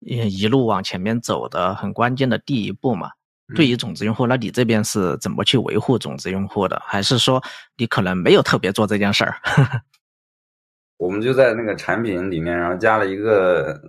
[0.00, 3.10] 一一路往前面走的很关键的第一步嘛。
[3.54, 6.82] 对于种子用户，那你这边是怎么去维护种子用户的？
[6.84, 7.40] 还是说
[7.76, 9.36] 你可能没有特别做这件事儿？
[10.96, 13.80] 我们就在那个产品里面，然后加了一个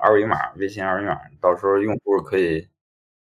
[0.00, 2.66] 二维码，微信二维码，到时候用户可以。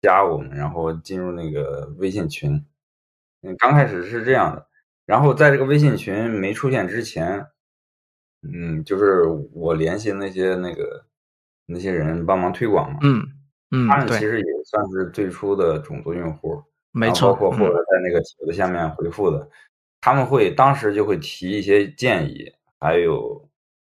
[0.02, 2.62] 加我们，然后进入那个微信群。
[3.42, 4.66] 嗯，刚开始是这样的，
[5.06, 7.46] 然后在这个微信群没出现之前，
[8.42, 11.06] 嗯，就是我联系那些那个
[11.66, 12.98] 那些人帮忙推广嘛。
[13.02, 13.22] 嗯
[13.70, 16.62] 嗯，他们其实也算是最初的种族用户，
[16.92, 17.32] 没错。
[17.32, 19.48] 包括后来在那个帖子下面回复的，
[20.00, 23.48] 他们会当时就会提一些建议，还有。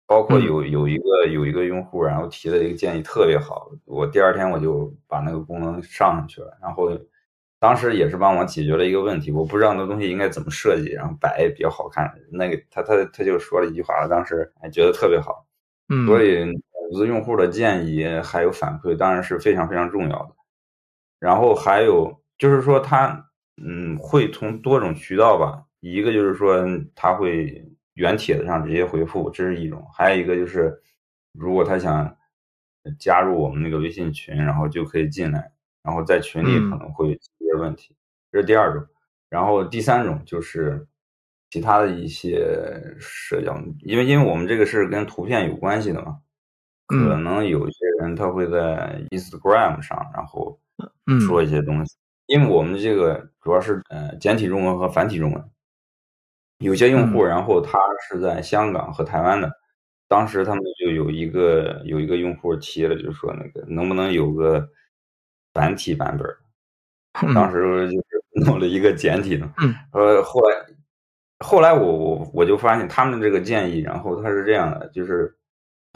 [0.08, 6.58] 包括有有一个有一个用户，然后提的一个建议特别好，我第二天我就把那个功能上上去了。
[6.62, 6.98] 然后
[7.60, 12.10] 当时也是帮我解决了一个问题，我不知道那东西应该怎么设计，然后摆比较好看。
[12.32, 15.46] 那个他他他就说了一句话，当时还觉得特别好。
[15.89, 20.30] 嗯，所以用户的建议还有反馈当然是非常非常重要的。
[21.20, 23.30] 然后还有就是说他
[23.62, 26.65] 嗯会从多种渠道吧，一个就是说
[26.96, 27.62] 他会。
[27.98, 30.80] 原帖子上直接回复，这是一种；还有一个就是，
[31.34, 32.16] 如果他想
[33.00, 37.96] 加入我们那个微信群，然后就可以进来，然后在群里可能会解决问题。
[38.32, 38.86] 这是第二种。
[39.30, 40.88] 然后第三种就是
[41.50, 42.40] 其他的一些
[43.00, 46.20] 社交，因为因为我们这个是跟图片有关系的嘛，
[46.86, 50.60] 可能有些人他会在 Instagram 上，然后
[51.28, 51.98] 说一些东西。
[52.28, 55.44] 因为我们这个主要是呃简体中文和繁体中文。
[56.60, 59.52] 有些用户，然后他是在香港和台湾的，
[60.08, 64.67] 当时他们就有一个有一个用户提了，就说那个能不能有个
[65.54, 66.28] 繁体版本？
[67.34, 69.48] 当时就是 弄了一个简体的。
[69.91, 70.56] 呃，后来
[71.39, 75.36] 后来我我我就发现他们这个建议，然后他是这样的，就是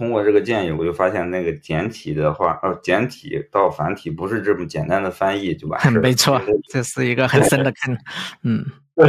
[0.01, 7.95] 通过这个建议，我就发现那个简体的话，呃，简体到繁体不是这么简单的翻译就完事 没错，这是一个很深的 坑。
[8.41, 8.65] 嗯。
[8.95, 9.07] 对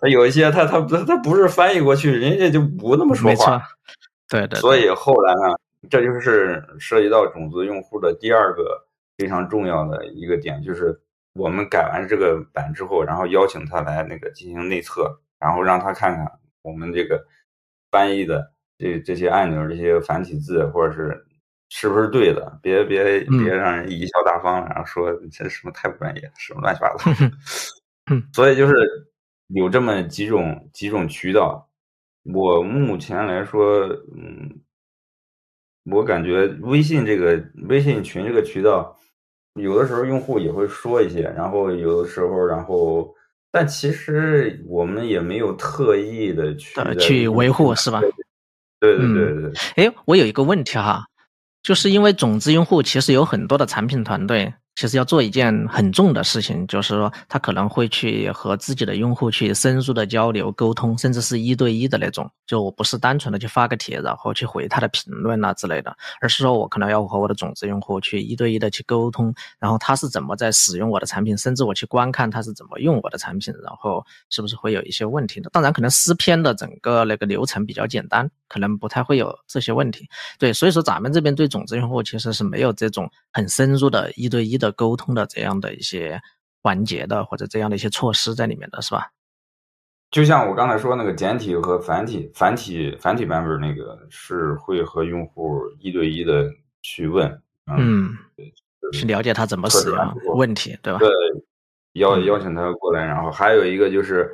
[0.00, 3.62] 他有一些，他他他他不是翻译过去，人家就不那么说话。
[4.28, 4.58] 对对。
[4.58, 5.54] 所以后来呢，
[5.88, 8.84] 这就是涉及到种子用户的第二个
[9.16, 11.00] 非常重要的一个点，就是
[11.34, 16.26] 我们改完这个版之后，然后邀请他来那个进行内测，然后让他看看
[16.62, 17.24] 我们这个
[17.92, 21.26] 翻译的这这些按钮、这些繁体字，或者是
[21.68, 27.10] 是不是对的，别别别让人贻笑大方，然后说这什么太不专业，什么乱七八糟。
[28.10, 28.74] 嗯，所以就是
[29.48, 31.68] 有这么几种几种渠道，
[32.22, 33.80] 我目前来说，
[34.14, 34.60] 嗯，
[35.90, 38.96] 我感觉微信这个微信群这个渠道，
[39.54, 43.12] 有的时候用户也会说一些，然后有的时候，然后，
[43.50, 48.00] 但其实我们也没有特意的去去维护，是吧？
[48.80, 49.52] 对对对对。
[49.76, 51.06] 哎，我有一个问题哈，
[51.62, 54.54] 就是因为种子用户其实有很多的产品团队。
[54.76, 62.30] 其实要做一件很重的事情，就是说他可能会去和自己的用户去深入的交流沟通，甚至是一对一的那种。
[62.46, 75.48] 就我不是单纯的去发个帖，然后去回他的评论啊之类的，而是说我可能要和我的种子用户去一对一的去沟通，然后他是怎么在使用我的产品，甚至我去观看他是怎么用我的产品，然后是不是会有一些问题的。
[75.54, 80.06] 当然，可能诗篇的整个那个流程比较简单，可能不太会有这些问题。
[80.38, 84.65] 对，所以说咱们这边对种子用户其实是没有这种很深入的一对一的。
[84.72, 86.20] 沟通的这样的一些
[86.62, 89.12] 环节的，或者这样的一些措施在里面的是吧？
[90.10, 96.48] 就像我刚才说那个简体和繁体，繁体繁体版本那个是会和用户一对一的
[96.80, 97.28] 去问，
[97.76, 98.16] 嗯，
[98.92, 99.98] 去了解他怎么使用
[100.36, 101.00] 问题，对吧？
[101.00, 101.08] 对，
[101.94, 104.32] 邀邀请他过来，然后还有一个就是，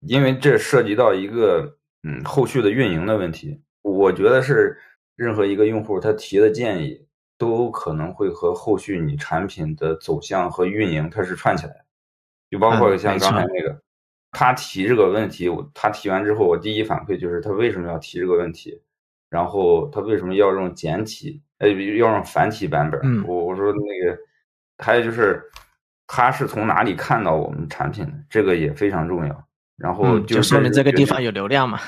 [0.00, 4.78] 因为这涉及到一个嗯后续的运营的问题，我觉得是
[5.16, 7.07] 任何一个用户他提的建议
[7.38, 11.84] 都可能会和后续你产品的走向和运营它是串起来的，
[12.50, 13.80] 就包括像刚才那个。
[14.30, 18.78] 他提这个问题，我他提完之后，我第一反馈就是他为什么要提这个问题，
[19.30, 23.00] 然后他为什么要用简体，呃，要用繁体版本？
[23.26, 24.18] 我我说那个，
[24.76, 25.42] 还有就是
[26.06, 29.44] 他是从哪里看到我们产品的，这个也非常重要。
[29.78, 31.80] 然后就说明这个地方有流量嘛？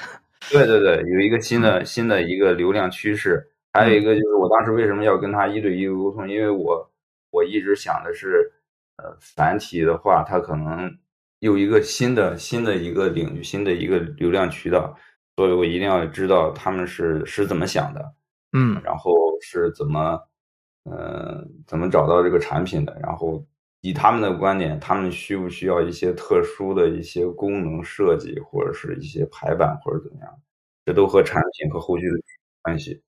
[0.50, 3.46] 对对对，有一个新的新的一个流量趋势。
[3.72, 6.28] 还有一个就是我当时为什么要跟他一对一沟通？
[6.28, 6.90] 因为我
[7.30, 8.52] 我一直想的是，
[8.96, 10.96] 呃，繁体的话，它可能。
[11.40, 14.94] 有一个新的新的一个领域，新的一个流量渠道，
[15.36, 18.14] 所以我一定要知道他们是是怎么想的，
[18.52, 20.20] 嗯，然后是怎么，
[20.84, 23.42] 呃，怎么找到这个产品的，然后
[23.80, 30.42] 以他们的观点，他们需不需要一些特殊的一些功能设计，或者是一些排版或者怎么样，
[30.84, 32.16] 这都和产品和后续的
[32.60, 33.00] 关系。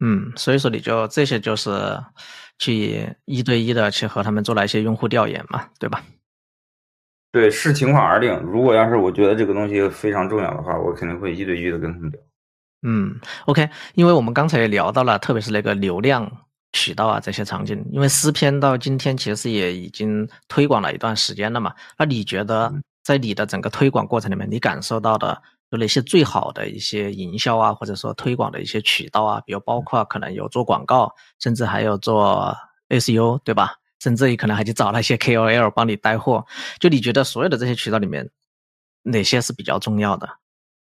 [0.00, 1.70] 嗯，所以说你就这些就是
[2.58, 6.02] 去一对一的去和他们做了一些用户调研嘛，对吧？
[7.32, 8.34] 对，视情况而定。
[8.40, 12.20] 如果要是我觉得这个东西非常重要的话，我肯定会一对一的跟他们聊。
[12.82, 16.30] 嗯，OK，因为我们刚才也聊到了，特别是那个流量
[16.72, 21.74] 渠道啊这些场景，因为诗篇到今天其实也已经推广了一段时间了嘛。
[21.98, 22.72] 那你觉得
[23.04, 29.40] 在你的整个推广过程里面，你感受到的有哪些最好的一些营销啊，或者说推广的一些渠道啊？
[29.46, 32.54] 比如包括可能有做广告，甚至还有做
[32.88, 33.76] SU，对吧？
[34.00, 36.44] 甚至于可能还去找那些 KOL 帮你带货，
[36.78, 38.28] 就你觉得所有的这些渠道里面，
[39.02, 40.28] 哪些是比较重要的？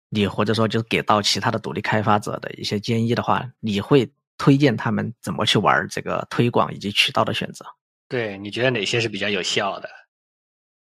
[0.09, 7.65] 你或者说就是给到其他的独立开发者的一些建议的话，你会推荐他们怎么去玩这个推广以及渠道的选择？
[8.07, 9.89] 对，你觉得哪些是比较有效的？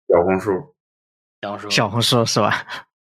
[0.07, 0.75] 小红书，
[1.41, 2.65] 小红书，小红书是吧？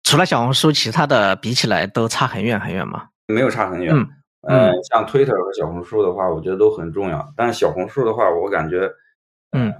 [0.06, 3.08] 除了小红书，其他的比起来都差很远很远吗？
[3.28, 3.94] 没有差很远。
[3.94, 4.08] 嗯。
[4.48, 7.34] 嗯，像 Twitter 和小红书的话，我觉得都很重要。
[7.36, 8.88] 但是小红书的话，我感觉，
[9.54, 9.74] 嗯，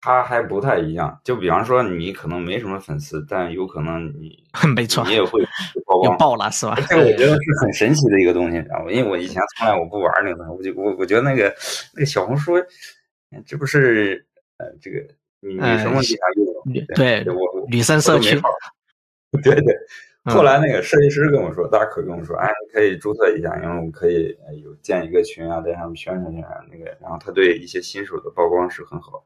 [0.00, 1.20] 它还不太一样。
[1.22, 4.42] 就比方说，你可能没什么粉丝，但有可能你
[4.74, 5.46] 没错，你也会
[5.84, 6.74] 曝光爆了，是吧？
[6.88, 8.90] 这个我觉得是很神奇的一个东西，知道吗？
[8.90, 11.54] 因为我以前从来我不玩那个，我就我我觉得那个
[11.94, 12.54] 那个小红书，
[13.44, 14.24] 这不是
[14.56, 15.00] 呃这个
[15.40, 16.86] 你你什么地方用？
[16.94, 18.40] 对，我女生社区，
[19.44, 19.76] 对对。
[20.24, 26.84] 后来那个设计师跟我说，大可跟我说，哎，你可以注册一下，因为我们可以有建一个群啊，在上面宣传宣传那个。
[27.00, 29.24] 然后他对一些新手的曝光是很好。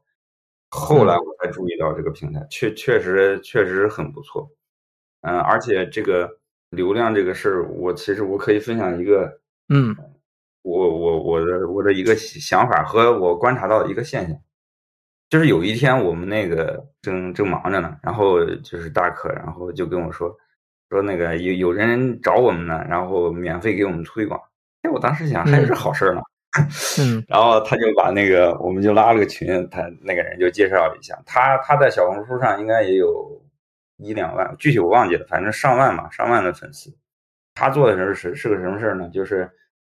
[0.69, 4.49] 后来我才注意到这个平台确确实确实很不错。
[5.21, 6.37] 嗯，而且这个
[6.69, 9.95] 流量这个事儿，我其实我可以分享一个，嗯，
[10.61, 14.37] 我我我的我的一个想法和我观察到的一个现象，
[15.31, 20.31] 就是有一天我们那个正正忙着呢，然后就是大可，然后就跟我说。
[20.89, 24.37] 说那个有有人找我们呢，然后免费给我们推广。
[24.81, 26.21] 哎，我当时想还是好事呢。
[26.99, 33.41] 嗯， 然后他就把那个，我们就拉了个群，他那个人就介绍了一下，他他在小红书上应该也有
[33.99, 36.93] 一两万，具体我忘记了，反正上万嘛，上万的粉丝。
[37.55, 39.07] 他做的时候是是个什么事儿呢？
[39.13, 39.49] 就是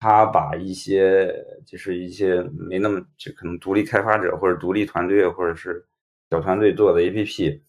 [0.02, 1.32] 他把一些
[1.64, 5.86] 就是一些没那么就可能独立开发者或者独立团队或者是
[6.32, 7.62] 小团队做的 APP，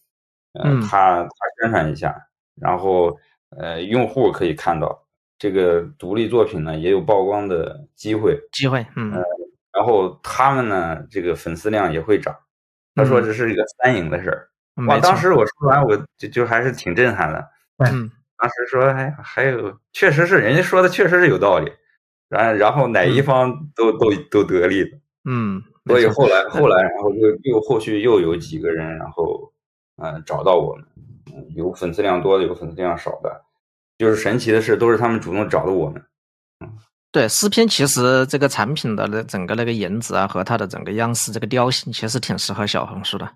[0.55, 2.16] 嗯，他他宣传一下。
[2.55, 3.14] 然后，
[3.51, 5.07] 呃，用户可以看到
[5.38, 8.38] 这个独立作品呢，也有曝光的机会。
[8.51, 9.12] 机会，嗯。
[9.75, 12.35] 然后他们呢，这个粉丝量也会涨。
[12.95, 14.49] 他说这是一个三赢的事儿。
[14.87, 17.47] 哇，当时我说完，我就就还是挺震撼的。
[17.79, 18.11] 嗯。
[18.38, 21.71] 当时说，哎，还有，确实是人家说的，确实是有道理。
[22.33, 24.99] 然然后哪一方都都都得利的。
[25.25, 25.62] 嗯。
[25.87, 29.53] 所以后来后来，然后又又后续又有几个人，然后
[29.97, 30.85] 嗯找到我们。
[31.55, 33.43] 有粉丝量多的，有粉丝量少的，
[33.97, 36.03] 就是神奇的是，都是他们主动找的我们。
[36.61, 36.68] 嗯，
[37.11, 43.28] 对，诗篇其实这个产品的那整个那个颜值啊，和它的整个样式这个调性，其实挺适合小红书的。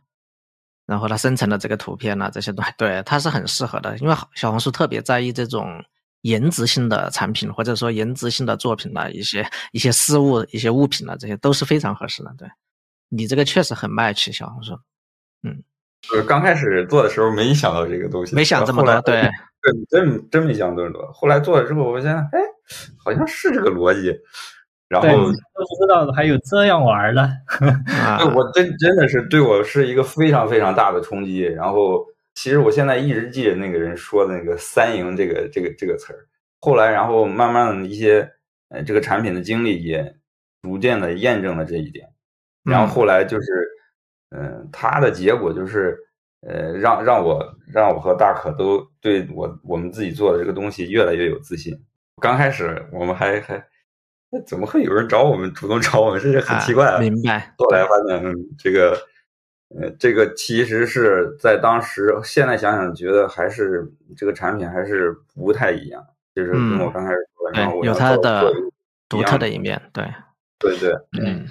[0.84, 3.96] 然后它生成的这个图片呐，这些东西，对，它是很适合的。
[3.98, 5.82] 因为小红书特别在意这种
[6.26, 12.34] 颜值性的产品，或者说颜值性的作品的一些一些事物、一些物品呢，这些都是非常合适的。
[12.38, 12.48] 对
[13.08, 14.74] 你这个确实很 match 小红书，
[15.42, 15.62] 嗯。
[16.14, 19.30] 呃，刚开始做的时候没想到这个东西，没想这么多，对对，
[19.88, 21.10] 真真没想这么多。
[21.12, 22.38] 后来做了之后，我现在哎，
[23.02, 24.16] 好像是这个逻辑。
[24.88, 31.40] 然后都不知道还有这样玩的，对，我真真的是对我是一个非常非常大的冲击。
[31.40, 32.06] 然后
[32.36, 36.28] 其实我现在一直记着那个人说的那个“三赢”这个这个这个词儿。
[36.60, 38.30] 后来，然后慢慢的一些
[38.68, 40.14] 呃这个产品的经历也
[40.62, 42.06] 逐渐的验证了这一点。
[42.62, 43.46] 然后后来就是，
[44.30, 45.98] 嗯，它的结果就是，
[46.42, 51.74] 呃，让让我让我和大可都对我我们自己做的这个东西越来越有自信。
[52.20, 53.66] 刚开始我们还还，
[54.46, 56.20] 怎么会有人找我们主动找我们？
[56.20, 56.98] 这是很奇怪。
[56.98, 57.54] 明白。
[57.56, 58.94] 后来发现，嗯，这个。
[59.74, 63.84] 呃，这个其实是在当时，现在想想觉得还是
[64.16, 66.00] 这个产品还是不太一样，
[66.36, 68.52] 就是跟我刚开始说的，有它的
[69.08, 70.04] 独特的一面，对，
[70.60, 71.48] 对对，嗯，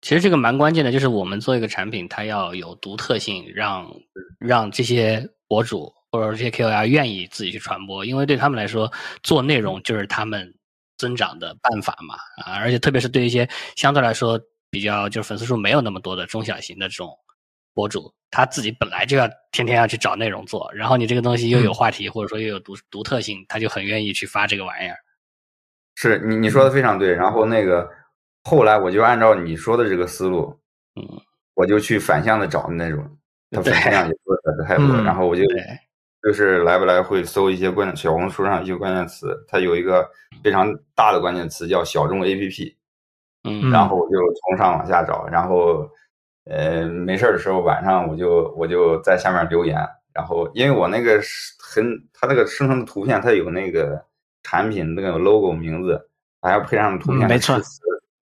[0.00, 3.92] 其实这个蛮关键的，就是我们做一个产品，它要有独特性，让
[4.38, 8.90] 让这些博主或者这些 KOL 愿意自己去传播，因为对他们来说，
[9.24, 10.54] 做内容就是他们
[10.96, 14.40] 增长的办法嘛，啊，而且特别是对一些相对来说
[14.70, 17.10] 比较就是粉丝数没有那么多的中小型的这种。
[17.74, 24.96] 博主他自己本来就要天天要去找内容做，然后你这个东西又有话题，或者说又有独独特性，他就很愿意去发这个玩意儿。
[25.94, 27.12] 是你你说的非常对。
[27.12, 27.88] 然后那个
[28.44, 30.54] 后来我就按照你说的这个思路，
[30.96, 31.20] 嗯，
[31.54, 33.18] 我就去反向的找那种，
[33.50, 34.86] 他反向也不是太多。
[35.02, 35.42] 然后我就
[36.22, 40.06] 就是来不来会搜一些关小红书上一些关键词，它有一个
[40.44, 42.74] 非常大的关键词叫小众 APP，
[43.44, 45.88] 嗯，然后我就从上往下找，然后。
[46.48, 49.78] 呃，没事的时候晚上我就我就在下面留言，
[50.14, 51.20] 然后因为我那个
[51.60, 51.84] 很，
[52.14, 54.02] 它那个生成的图片它有那个
[54.42, 56.08] 产品那个 logo 名字，
[56.40, 57.60] 还要配上图片没错，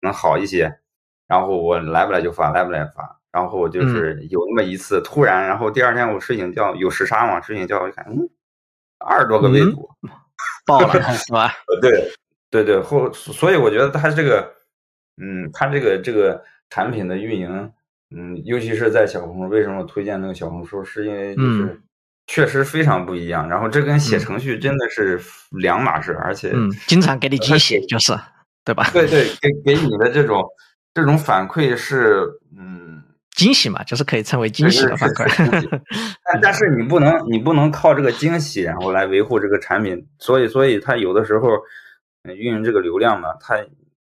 [0.01, 0.79] 能好一些。
[1.27, 3.19] 然后我来不来就发，来不来发。
[3.31, 8.27] 然后就是有那么一次突然，然后第二天我睡醒觉有时差嘛，睡醒觉我一看，嗯，
[8.97, 9.87] 二十多个微读，
[10.65, 11.51] 爆了 是吧？
[11.79, 12.11] 对
[12.49, 14.51] 对对，后所以我觉得它这个，
[15.21, 17.71] 嗯，它这个这个产品的运营。
[18.11, 20.83] 嗯，尤其是在小红书，为什么推荐那个小红书？
[20.83, 21.81] 是因为就是
[22.27, 23.49] 确实非常不一样。
[23.49, 25.19] 然后这跟写程序真的是
[25.51, 26.53] 两码事，而且
[26.87, 28.13] 经常给你 惊喜，就是
[28.63, 28.89] 对吧？
[28.93, 30.43] 对对，给给你的这种
[30.93, 32.23] 这种反馈是
[32.55, 33.01] 嗯
[33.31, 35.81] 惊喜嘛，就是可以称为惊喜的反馈。
[36.31, 41.49] 但但是你不能你不能靠这个惊喜然后来维护这个产品，所以所以它有的时候
[42.23, 43.55] 运营这个流量呢，它。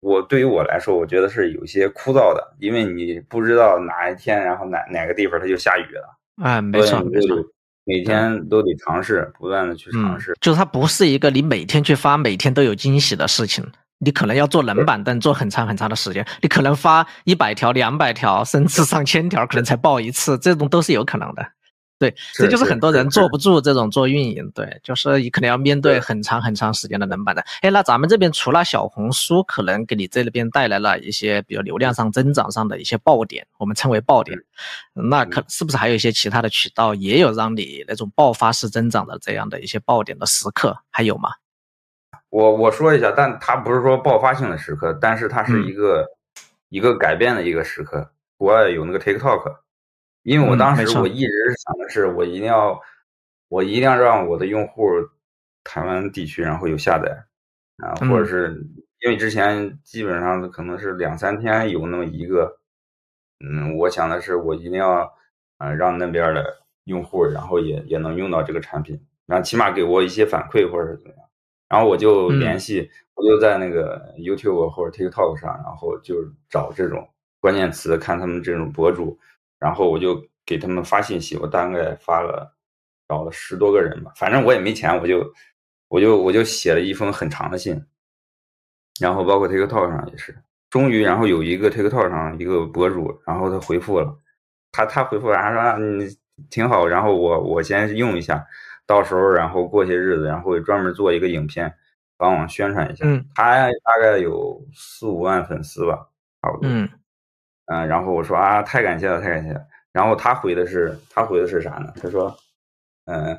[0.01, 6.19] 我对于我来说，我觉得是有些枯燥的，因为你不知道哪一天，然后哪哪个地方它就下雨了。
[6.43, 7.37] 哎，没错没错，
[7.85, 10.37] 每天都得尝试，不断的去尝试。
[10.41, 13.65] 就是它不是一个你每天去发，每天都有惊喜的事情。
[13.99, 16.25] 你可能要做冷板凳，做很长很长的时间。
[16.43, 21.43] 你可能发一百条、两百条，甚至上千条，可能才爆一次，这种都是有可能的。
[21.99, 27.43] 对，这就是很多人坐不住这种做运营，对，就是你可能要面对很长很长时间的冷板的。
[27.63, 34.39] 哎，那咱们这边除了小红书，可能给你这边带来了一些，比如流量上增长上的一些爆点，我们称为爆点。
[34.93, 41.31] 那可是不是还有一些其他的渠道，也有让你那种爆发式增长的这样的一些爆点的时刻，还有吗？
[42.29, 46.05] 我我说一下，但它不是说爆发性的时刻，但是它是一个
[46.69, 48.11] 一个改变的一个时刻。
[48.37, 49.65] 国外有那个 TikTok。
[50.27, 52.77] 因为我当时我一直想的是，我一定要，
[53.49, 54.83] 我一定要让我的用户
[55.63, 57.17] 台湾地区然后有下载
[57.77, 58.61] 啊，或者是
[59.03, 62.59] 因为之前基本上可能是两三天有那么一个，
[63.39, 65.09] 嗯，我想的是我一定要
[65.59, 66.45] 啊让那边的
[66.87, 71.25] 用户然后也也能用到这个产品，然后起码给我一些反馈或者是怎么样，
[71.69, 76.17] 然后我就联系，我就在那个 YouTube 或者 TikTok 上，然后就
[76.49, 77.09] 找这种
[77.39, 79.17] 关键词，看他们这种博主。
[79.59, 82.55] 然后我就给他们发信息，我大概发了
[83.09, 85.33] 找了十多个人吧，反正我也没钱，我就
[85.89, 87.81] 我就我就写了一封很长的信，
[89.01, 90.37] 然后包括 TikTok 上也是，
[90.71, 94.17] 终于然后有一个 TikTok 上一个博主，然后他回复了，
[94.73, 96.17] 他他回复然后说你
[96.51, 98.45] 挺好，然后我我先用一下，
[98.87, 101.73] 到时候然后过些日子然后专门做一个影片
[102.17, 106.09] 帮我宣传一下，嗯，他大概有四五万粉丝吧，
[106.43, 106.89] 差不多，嗯。
[107.67, 109.61] 嗯，然后我说啊，太感谢了，太感谢了。
[109.93, 111.93] 然后他回的是，他回的是啥呢？
[112.01, 112.37] 他说，
[113.07, 113.39] 嗯，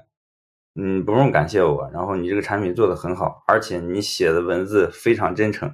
[0.75, 1.89] 嗯，不用感谢我。
[1.93, 5.73] 然后你这个产品做的很好，而且你写的文字非常真诚。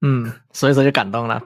[0.00, 1.42] 嗯，所以说就感动了。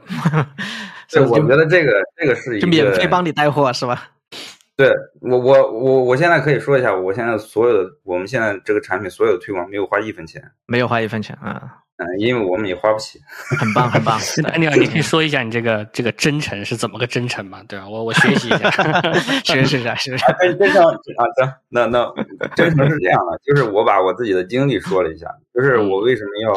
[1.10, 4.08] 对，我觉得这个这个是一个免费帮你带货是吧？
[4.76, 11.82] 对我我我我现在可以说一下，我现在所有的我们现在这个产品所有的推广没有花一分钱，没有花一分钱啊。
[11.98, 13.18] 嗯，因为我们也花不起，
[13.58, 14.18] 很 棒很棒。
[14.58, 17.62] 你你可以说一下你这个这个真诚是怎么个真诚嘛？
[17.66, 17.88] 对吧？
[17.88, 18.70] 我我学习一下，
[19.44, 20.24] 学习一下，学习。
[20.58, 22.12] 真诚啊，行，那那
[22.54, 26.52] 真诚是这样的，就是我把我自己的经历说了一下，就是我为什么要，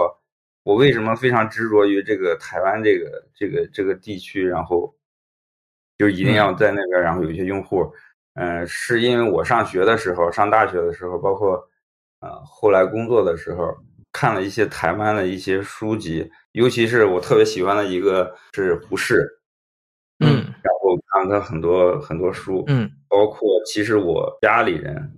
[0.63, 4.93] 我为什么非常执着于这个台湾这个这个这个地区，然后
[5.97, 7.89] 就一定要在那边，然后有一些用户，
[8.33, 11.53] 嗯，是因为我上学的时候，上大学的时候，包括
[12.19, 13.73] 呃后来工作的时候，
[14.11, 19.27] 看了一些台湾的一些书籍，尤其是我特别喜欢的一个是胡适，
[20.19, 20.29] 嗯，
[20.63, 25.11] 然后看了他很多很多书，嗯，包括其实我家里人，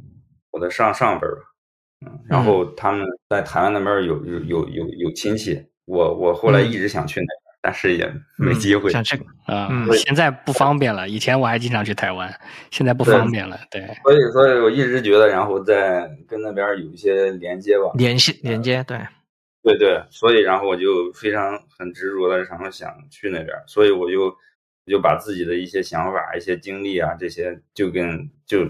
[0.52, 1.38] 我的上上辈儿，
[2.06, 7.41] 嗯，然后他们在台湾那边有有有有有亲戚，我我后来一直想去那。
[7.62, 8.90] 但是也没机会。
[8.90, 11.08] 想去啊，现在不方便了。
[11.08, 12.34] 以前我还经常去台湾，
[12.72, 13.60] 现在不方便了。
[13.70, 18.98] 对，所以，所以我一直觉得，然后在跟那边有一些连接吧，联系连接，对，
[19.64, 20.04] 对对。
[20.10, 23.56] 所以，然后我就非常很执着的，然后想去那边。
[23.68, 24.36] 所以，我就
[24.88, 28.66] 就把自己的一些想法、一些经历啊，这些就跟就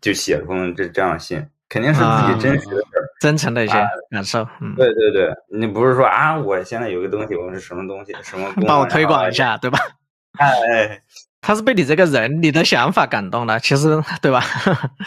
[0.00, 1.44] 就写了封这这样的信。
[1.68, 3.74] 肯定是自己真实的事儿，真诚的一些
[4.10, 4.42] 感受。
[4.60, 9.78] 嗯，对对对，你不是说啊，我现在有个东西，我是什么东西，什么 帮我推广一下，对吧？
[10.40, 11.00] 哎，
[11.40, 14.42] 他是被你这个人、你的想法感动了，其实对吧？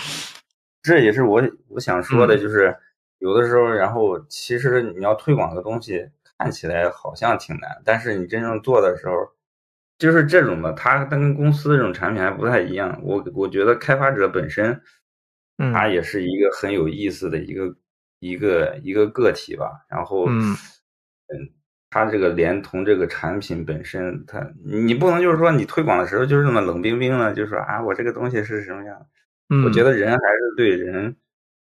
[0.81, 2.73] 这也是我我想说的，就是
[3.19, 6.07] 有的时候，然后其实你要推广个东西，
[6.37, 9.13] 看起来好像挺难，但是你真正做的时候，
[9.99, 12.97] 就是这种的，它它跟公司这种产品还不太一样。
[13.03, 14.81] 我我觉得开发者本身。
[15.73, 17.73] 他也是一个很有意思的一个
[18.29, 20.53] 一个一个个体吧，然后，嗯，
[21.27, 21.49] 嗯，
[21.89, 29.05] 它这个连同这个产品本身，它你不能就是说你推广的时候就是那么冷冰冰的，就说啊，我这个东西是什么样？
[29.49, 31.15] 嗯，我觉得人还是对人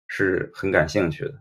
[0.07, 1.34] 是很感兴趣的，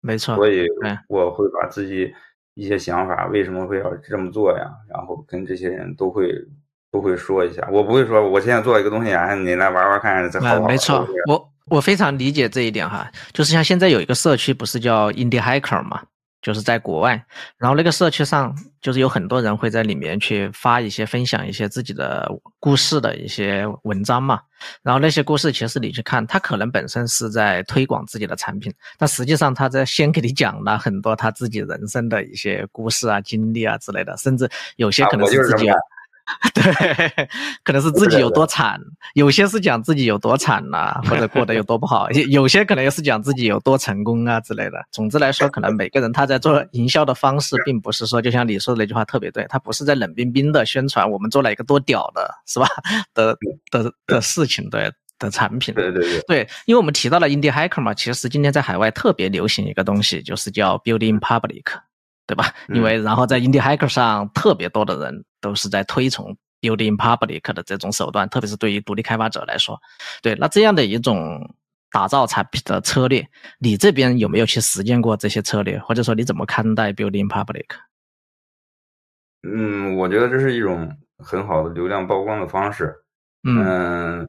[0.00, 0.36] 没错。
[0.36, 0.66] 所以
[1.08, 2.12] 我会把自己
[2.54, 4.70] 一些想法，为什么会要这么做呀？
[4.90, 6.32] 然后跟这些人都会
[6.90, 10.68] 都会说一下，我不会说我现在做一个东西啊，你来玩玩看，这好不好？
[10.68, 11.52] 没错，我。
[11.68, 16.00] 我非常理解这一点哈，就是像现在有一个社区，不是叫 Indie Hacker 嘛，
[16.40, 17.20] 就是在国外，
[17.58, 24.40] 然后那个社区上就是有很多人会在里面去发一些分享一些自己的故事的一些文章嘛，
[24.82, 35.66] 然后那些故事其实你去看，他可能本身是在推广自己的产品，但实际上他在先给你讲了很多他自己人生的一些故事啊、经历啊之类的，甚至有些可能是自己。
[36.54, 37.28] 对，
[37.62, 38.80] 可能是自己有多惨，
[39.14, 44.84] 有些是讲自己有多惨呐，或者过得有多不好；有些可能又是讲自己有多成功啊之类的。
[44.90, 52.66] 总之来说，可能每个人他在做营销的方式，并不是说就像你说的那句话特别对，他不是在冷冰冰的宣传我们做了一个多屌的，是吧？
[53.14, 53.36] 的
[53.70, 55.72] 的的事情，对的产品。
[55.74, 61.62] 对对对，对，因为我们提到了 Indie Hacker 嘛，其实今天在海外特别流行一个东西，就是叫 Building Public。
[62.26, 62.52] 对吧？
[62.68, 69.80] 因为然后在 Indie Hacker 上，特别多的人都是在推崇 Building Public 的这种手段，特别是对于独立开发者来说。
[70.22, 71.54] 对，那这样的一种
[71.92, 73.24] 打造产品的策略，
[73.60, 77.66] 你这边有没有去实践过这些策略，或者说你怎么看待 Building Public？
[79.42, 82.92] 嗯，我觉得这是一种很好的流量曝光的方式。
[83.44, 84.26] 嗯。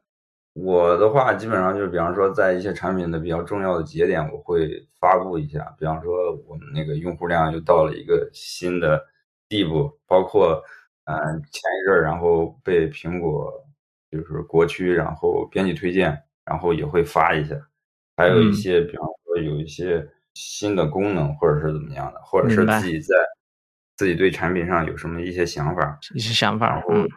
[0.60, 5.74] 我的话基本上就是，比方说在一些产品的比较重要的节点，我会发布一下。
[5.78, 9.00] 比方说我们那个用户量又到了一个新的
[9.48, 10.62] 地步，包括
[11.04, 11.16] 嗯
[11.50, 13.52] 前一阵儿，然后被苹果
[14.10, 17.54] 就是国区然后编辑推荐，然后也会发一下。
[18.16, 23.14] 还有一些比方说有一些新的功能或者是怎么样的，或者是自己在
[23.96, 27.08] 自己对产品上有什么一些想法，一些想法，嗯，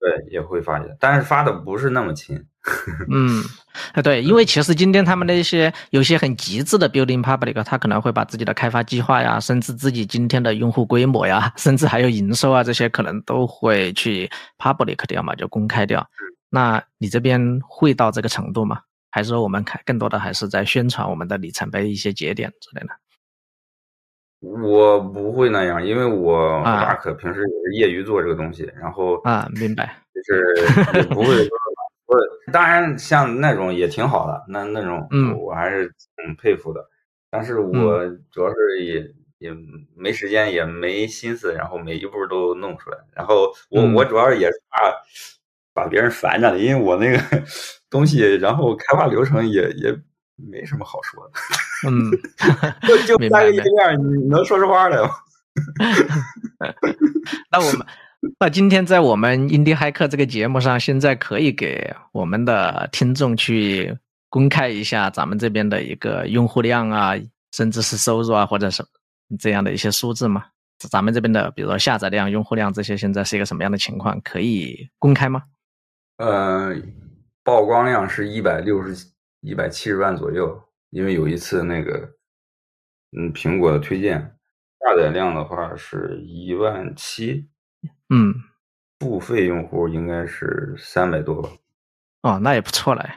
[0.00, 2.42] 对，也会发现，但是发的不是那么勤。
[3.10, 3.42] 嗯，
[3.92, 16.06] 啊对，因为其实今天他们那些有些很极致的 building public，他可能会把自己的开发计划呀，甚至自己今天的用户规模呀， 甚至还有营收啊这些，可能都会去 public 掉嘛，就公开掉。
[16.48, 18.80] 那你这边会到这个程度吗？
[19.10, 22.94] 还是说我们看更多的还是在宣传我们的里程碑一些节点之类的？
[24.40, 30.54] 我不会那样，因为我大可平时也是业余做这个东西，然后啊，明白，就是
[30.98, 31.50] 也不会说。
[32.06, 32.16] 不，
[32.50, 35.86] 当然像那种也挺好的，那那种，嗯，我还是
[36.16, 36.84] 挺佩服的。
[37.30, 39.56] 但是我主要是也也
[39.94, 42.98] 没时间，也没心思，然后每一步都弄出来。
[43.14, 44.92] 然后我我主要是也是怕
[45.72, 47.18] 把别人烦着，因为我那个
[47.88, 49.96] 东西，然后开发流程也也
[50.48, 51.32] 没什么好说的。
[51.88, 52.10] 嗯，
[52.86, 55.10] 就就三个页面，你能说出话来吗？
[57.50, 57.86] 那我们。
[58.38, 63.96] 那今天在我们印第骇客这个节目上，现在可以给我们的听众去
[64.28, 67.14] 公开一下咱们这边的一个用户量啊，
[67.52, 68.84] 甚至是收入啊，或者是
[69.38, 70.44] 这样的一些数字吗？
[70.90, 74.20] 咱们这边的，比如说下载量、用户量这些，现在是一个什么样的情况？
[74.20, 75.42] 可以公开吗？
[76.18, 76.76] 呃，
[77.42, 78.94] 曝光量是一百六十
[79.40, 82.14] 一百七十万左右，因为有一次那个，
[83.16, 87.48] 嗯，苹果的推荐，下载量的话是一万七。
[88.08, 88.34] 嗯，
[88.98, 91.50] 付费用户应该是三百多吧？
[92.22, 93.08] 哦，那也不错了，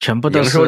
[0.00, 0.58] 全部都是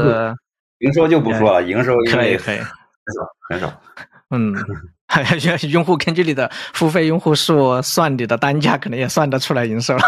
[0.78, 2.66] 营收就不说了，营收可以可以很
[3.14, 3.82] 少很少，
[4.30, 4.54] 嗯。
[5.70, 10.02] 用户根据你的付费用户数算你的单价，可能也算得出来营收了，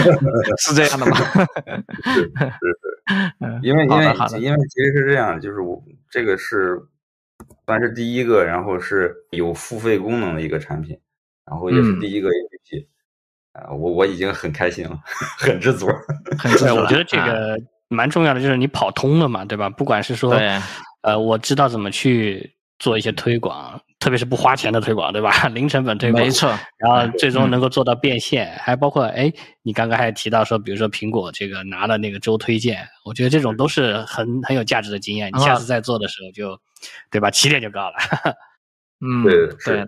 [0.58, 1.16] 是这样的吗？
[2.58, 4.04] 是因为因为
[4.40, 6.78] 因为其实是这样，就是我这个是
[7.66, 10.98] 算是第一个，然后是有付费功能的一个产品，
[11.44, 12.86] 然后也是第一个 APP，
[13.52, 14.98] 啊，我我已经很开心了，
[15.38, 15.86] 很知足，
[16.38, 16.76] 很知足。
[16.76, 19.68] 我觉得这个蛮重要的，就是你跑通了嘛，对吧？
[19.70, 20.34] 不管是说，
[21.02, 23.80] 呃，我知道怎么去做一些推广。
[23.98, 25.30] 特别是不花钱的推广，对吧？
[25.54, 26.48] 零成本推广，没错。
[26.76, 29.32] 然后最终能够做到变现，还包括哎，
[29.62, 35.30] 你刚刚还提到说，比如说苹果这个拿了那个周推荐，我觉得这种都是很很有价值的经验。
[35.34, 36.60] 你下次再做的时候就，
[37.10, 37.30] 对吧？
[37.30, 37.96] 起点就高了。
[39.04, 39.24] 嗯，
[39.64, 39.84] 对。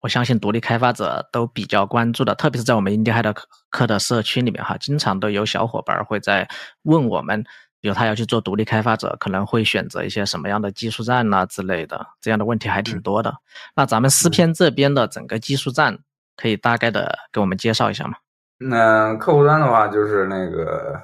[0.00, 3.36] 我相信独立开发者都比较关注的，特别是在我们 Indie Hack
[3.68, 6.48] 课的社区里面哈，经常都有小伙伴会在
[6.84, 7.44] 问我们。
[7.80, 13.34] 比如他要去做独立开发者，可能会选择一些什么样的技术栈呐之类的，这样的问题还挺多的。
[13.74, 15.98] 那咱们思篇这边的整个技术栈，
[16.36, 18.14] 可以大概的给我们介绍一下吗？
[18.58, 20.94] 那客户端的话就是那个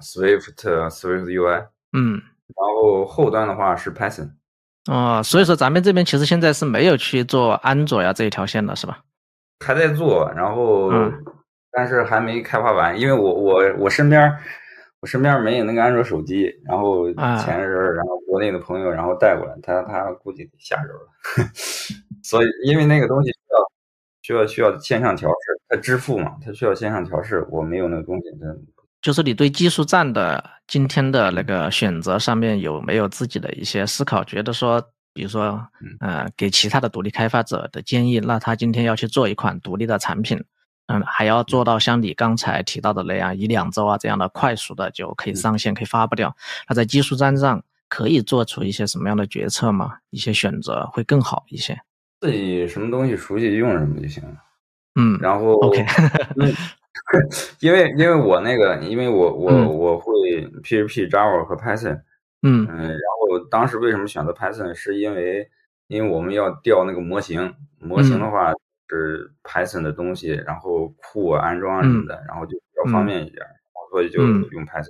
[0.00, 0.54] Swift
[0.90, 4.30] Swift UI，嗯，然后后端的话是 Python。
[4.88, 9.00] 哦，所以说咱们这边其实现在是没有去做安卓呀这一条线的是吧？
[9.64, 10.92] 还在做，然后
[11.72, 14.32] 但是还没开发完，因为我我我身边。
[15.06, 17.06] 我身边没有那个安卓手机，然后
[17.38, 21.48] 前人，然后国内的朋友，然后带过来，他他估计得下周了。
[22.24, 23.62] 所以因为那个东西需要
[24.22, 28.24] 需要需要线上调试，它支付嘛，它需要线上调试，我没有那个东西。
[29.00, 34.24] 就是你对技术站的今天的那个选择上面有没有自己的一些思考？
[34.24, 34.82] 觉得说，
[35.14, 35.64] 比如说，
[36.00, 40.42] 呃，给其他的独立开发者的建议，那他今天要去做一款独立的产品。
[40.88, 46.34] 嗯，还要做到像你刚才提到的那样，一两周啊这样的快速的就可以上线，可以发布掉。
[46.68, 49.98] 那在技术栈上可以做出一些什么样的决策吗？
[50.10, 51.76] 一些选择会更好一些。
[52.20, 54.30] 自己什么东西熟悉用什么就行了。
[54.94, 55.84] 嗯，然后 OK，
[57.60, 60.12] 因为因为我那个，因为我我我会
[60.62, 62.00] PHP、Java 和 Python。
[62.42, 64.72] 嗯嗯，然后当时为什么选择 Python？
[64.72, 65.50] 是因为
[65.88, 68.52] 因为我们要调那个模型，模型的话。
[68.88, 73.44] 是 Python 的东西，然后库安装什么的，然后就比较方便一点，
[73.90, 74.86] 所以就用 Python。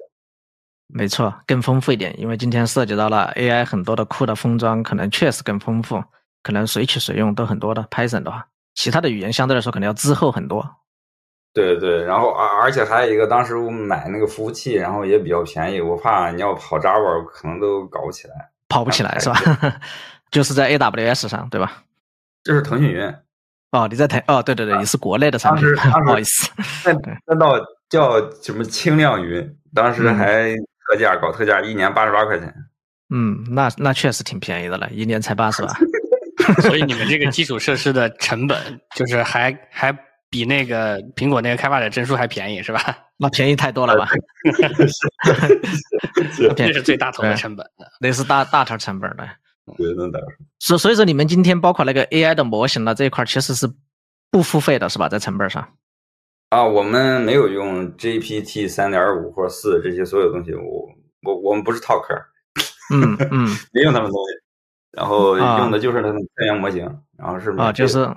[0.88, 6.02] 没错，更丰富一点，因为今天涉及到了 AI 很多的库的封装，可能确实更丰富，
[6.42, 7.82] 可能随取随用都很多的。
[7.90, 10.64] Python 的话，其他的语言相对来说可能要滞后很多。
[11.52, 18.34] 对对，然后而而且还有一个，当时我买那个服务器，然后也比较便宜，我怕你要跑 Java，可能都搞不起来，
[18.68, 19.36] 跑不起来是吧？
[20.30, 21.82] 就是在 AWS 上，对吧？
[22.44, 23.12] 这是腾讯云。
[23.72, 25.64] 哦，你在台哦，对对对，你是国内的产品，
[26.04, 26.50] 不好意思。
[26.84, 26.92] 那
[27.26, 27.58] 那到
[27.88, 30.54] 叫什么轻量云，当时还
[30.86, 32.52] 特价，搞特价，一年八十八块钱。
[33.14, 35.76] 嗯，那那确实挺便宜的了，一年才八十吧。
[36.62, 38.58] 所以你们这个基础设施的成本，
[38.94, 39.96] 就是还还
[40.30, 42.80] 比那个苹果那个开发者证书还便宜，是吧？
[43.18, 44.08] 那便宜太多了吧？
[46.56, 47.66] 这是最大头的成本，
[48.00, 49.26] 那是大大头成本的。
[49.76, 50.20] 对，能打。
[50.60, 53.68] 所所以说，你们今天包括那个 AI 的模型呢这一块，其实是
[54.30, 55.08] 不付费的，是吧？
[55.08, 55.66] 在成本上。
[56.50, 60.88] 啊，我们没有用 GPT 三点五或四这些所有东西，我
[61.22, 62.14] 我我们不是套壳。
[62.94, 63.48] 嗯嗯。
[63.74, 64.30] 没用他们东西，
[64.92, 66.84] 然后用的就是那种开源模型，
[67.18, 68.08] 然后是啊，就是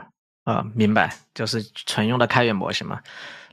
[0.43, 2.99] 啊，明白，就是纯用的开源模型嘛。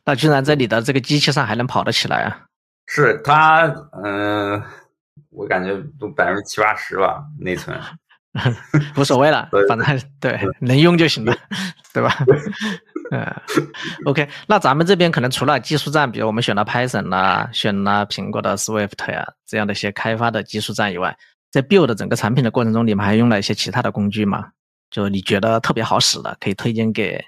[0.05, 2.44] 那居然在你的这个机器上还能跑得起来啊？
[2.86, 3.66] 是它，
[4.05, 4.62] 嗯。
[5.37, 7.78] 我感觉都百分之七八十吧，内存，
[8.97, 9.87] 无所谓了，反正
[10.18, 11.37] 对 能用就行了，
[11.93, 12.11] 对吧？
[13.12, 13.24] 嗯
[14.07, 21.16] ，OK，那咱们这边可能除了技术站，比如我们选了 Python 啦，选了苹果的 Swift 呀这样的一些开发的技术站以外，
[21.53, 24.49] 在 build 整个产品的过程中，你们还用了一些其他的工具吗？
[24.91, 27.22] 就你觉得特别好使的，可以推荐给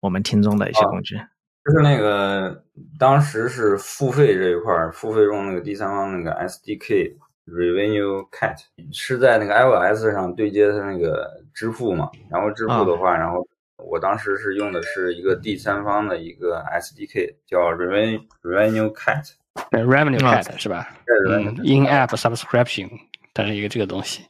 [0.00, 1.16] 我们听众的一些工具。
[1.64, 2.62] 就是那个
[2.98, 7.16] 当时是付费这一块儿，付费用那个第三方那个 SDK。
[7.46, 8.56] Revenue Cat
[8.92, 13.46] 是在那个 iOS 上对接它那个支付嘛，然后支付的话，然后
[13.78, 19.30] 我当时是用的是一个第三方的一个 SDK，叫 Revenue Revenue Cat，
[19.70, 20.88] 对 Revenue Cat 是吧？
[21.28, 22.90] 嗯，In-app Subscription
[23.32, 24.24] 它是一个这个东西。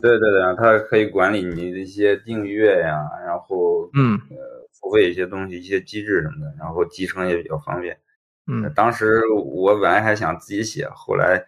[0.00, 4.36] 对对对，它可以管理你的一些订阅呀，然后嗯呃
[4.80, 7.98] 付费一些东西、一些机制什么的，然后集成也比较方便。
[8.46, 11.44] 嗯，当时我本来还想自己写，后来。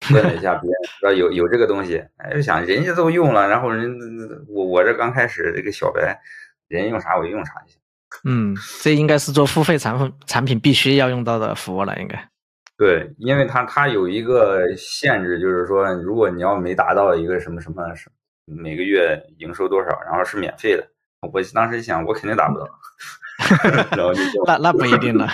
[0.14, 3.98] 问了一下别人，说有有这个东西，哎，就想人家都用了，然后人
[4.48, 6.18] 我我这刚开始这个小白，
[6.68, 7.80] 人用啥我就用啥就行。
[8.24, 12.28] 嗯，这应该是做付费产品产品必须要用到的服务了，应该。
[12.76, 18.08] 对，因为它它有一个限制，就是说，如果你要没达到一个什么什么什
[18.44, 20.88] 每个月营收多少，然后是免费的，
[21.20, 22.66] 我当时想，我肯定达不到。
[23.96, 25.28] 然后就 那那不一定了，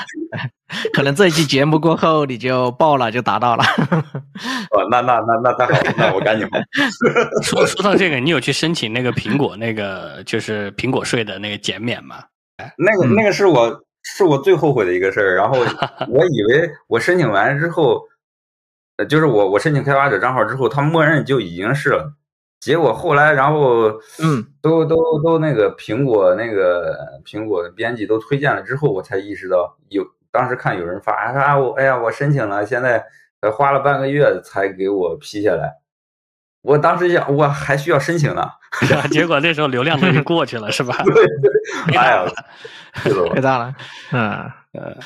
[0.93, 3.64] 可能这一期节目过后你就爆了，就达到了。
[4.70, 6.47] 哦，那那那那那好，那我赶紧。
[7.43, 12.16] 说说到这个，你有去申请那个苹果那个就是苹果税的那个减免吗？
[12.76, 13.82] 那个那个是我。
[14.07, 15.59] 是我最后悔的一个事儿，然后
[16.11, 18.03] 我以为我申请完之后，
[18.99, 22.12] 呃，就是我我申请开发者账号之后，他默认就已经是了。
[22.65, 23.89] 结果后来，然后
[24.23, 30.03] 嗯，都都都那个苹果那个苹果的编辑都推荐了之后，我才意识到有
[30.33, 33.05] 当时看有人发啊，我哎呀，我申请了，现在
[33.53, 35.75] 花了半个月才给我批下来。
[36.62, 38.43] 我当时想，我还需要申请呢，
[39.12, 40.97] 结果那时候流量都已经过去了，是吧？
[41.05, 41.23] 对，
[41.95, 42.25] 哎呀，
[43.35, 43.75] 太大了，
[44.12, 44.97] 嗯呃，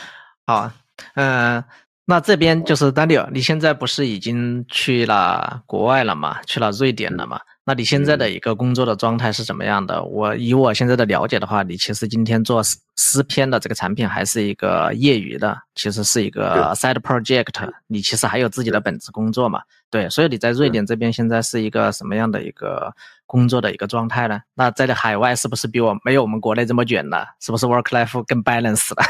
[0.46, 0.70] 好，
[1.16, 1.64] 嗯，
[2.10, 6.40] 那这边就是 Daniel，你现在不是已经去了国外了嘛？
[6.46, 7.38] 去了瑞典了嘛？
[7.66, 10.02] 那你现在的一个工作的状态是怎么样的？
[10.02, 19.60] 我以我现在的了解的话，你其实今天做诗诗篇的这个产品还是一个业余的，其实是一个 side project，你其实还有自己的本职工作嘛？
[19.90, 22.90] 对，所以你在瑞典这边现在是一个什么样的一个
[23.26, 24.40] 工作的一个状态呢？
[24.54, 27.18] 那在海外是不是比我没有我们国内这么卷呢？
[27.38, 29.04] 是不是 work life 更 balance 了？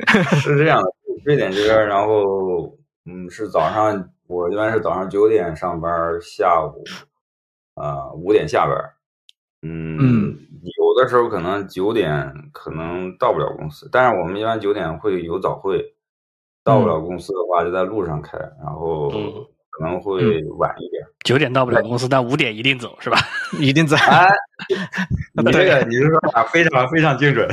[0.40, 0.88] 是这样的，
[1.24, 5.90] 瑞典这边，然后嗯，是早上我一般是早上九点上班，
[6.20, 6.82] 下午。
[7.74, 8.76] 啊，五点下班，
[9.62, 15.94] 嗯，有的时候可能九点可能到不了公司，但是我们一般九点会有早会，
[16.62, 19.08] 到不了公司的话就在路上开，然后
[19.70, 20.20] 可能会
[20.58, 21.02] 晚一点。
[21.24, 23.16] 九点到不了公司，但五点一定走是吧？
[23.58, 23.96] 一定在。
[23.96, 24.28] 哎，
[25.42, 27.48] 你这个你是说法非常非常精准，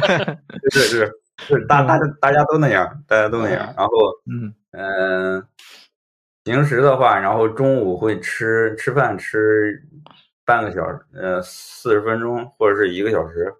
[0.72, 3.74] 是是是，大大家大家都那样，大家都那样。
[3.76, 3.92] 然后
[4.30, 5.46] 嗯嗯。
[6.44, 9.82] 平时的话，然后中午会吃吃饭吃
[10.44, 13.50] 半个小时，呃，四十分钟或者是一个小时。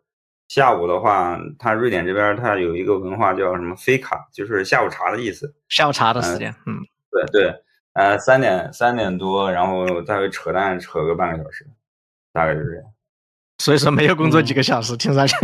[0.49, 5.51] 下午的话，他瑞典这边他有一个文化叫什么“飞卡”，就是下午茶的意思。
[5.71, 6.77] 下午茶的时间，嗯，
[7.11, 7.55] 对对，
[7.95, 11.67] 呃，三点三点多，然后再会扯淡扯个半个小时，
[12.35, 12.85] 大概是这样。
[13.61, 15.35] 所以说没有工作几个小时，听上去。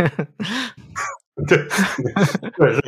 [1.47, 1.57] 对，
[2.57, 2.81] 确实，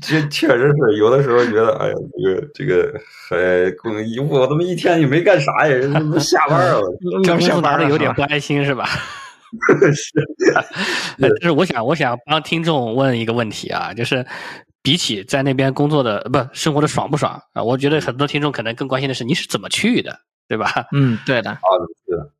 [0.00, 3.92] 确确确实是有的时候觉得，哎呀，这个这个还工
[4.28, 6.80] 我他妈一天也没干啥呀，人都下班了，
[7.24, 8.86] 刚下班的有点不安心是吧？
[9.94, 10.12] 是，
[11.40, 14.24] 就是我想，我想帮听众问一个问题啊，就是
[14.80, 17.62] 比起在那边工作的不生活的爽不爽啊？
[17.62, 20.16] 我觉得很多听众可能更关心的是你是怎么去的，
[20.48, 20.86] 对吧？
[20.92, 21.50] 嗯，对的。
[21.50, 21.58] 啊，
[22.06, 22.30] 对的，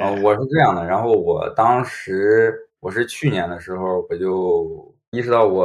[0.00, 0.86] 对，我是这样的。
[0.86, 4.94] 然后我当时我是去年的时候我就。
[5.10, 5.64] 意识到我，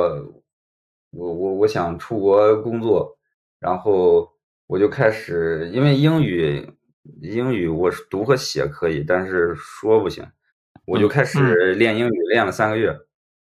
[1.09, 3.17] 我我我想出国工作，
[3.59, 4.31] 然后
[4.67, 6.71] 我就开始，因为英语
[7.19, 10.23] 英语我是读和写可以，但是说不行，
[10.85, 12.95] 我就开始练英语，练了三个月，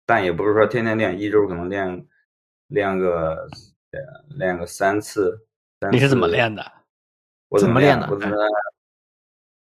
[0.05, 2.07] 但也不是说天天练，一周可能练
[2.67, 3.45] 练个
[4.29, 5.45] 练个三次。
[5.91, 6.63] 你是怎么练的？
[7.49, 8.07] 我怎么练的？
[8.09, 8.37] 我怎么？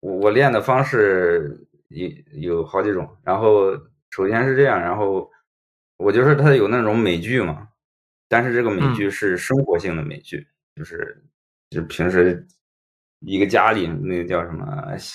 [0.01, 3.72] 我我练的方式有有好几种，然后
[4.11, 5.30] 首先是这样，然后。
[5.97, 7.68] 我就是它有那种美剧嘛，
[8.28, 11.24] 但是这个美剧是生活性的美剧，就是
[11.70, 12.45] 就平时
[13.20, 14.66] 一个家里那个叫什么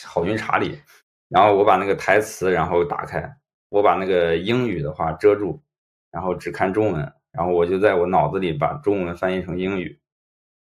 [0.08, 0.80] 好运查理，
[1.28, 3.30] 然后我把那个台词然后打开，
[3.68, 5.62] 我把那个英语的话遮住，
[6.12, 10.00] 然后只看中文，然后我就在我脑子里把中文翻译成英语。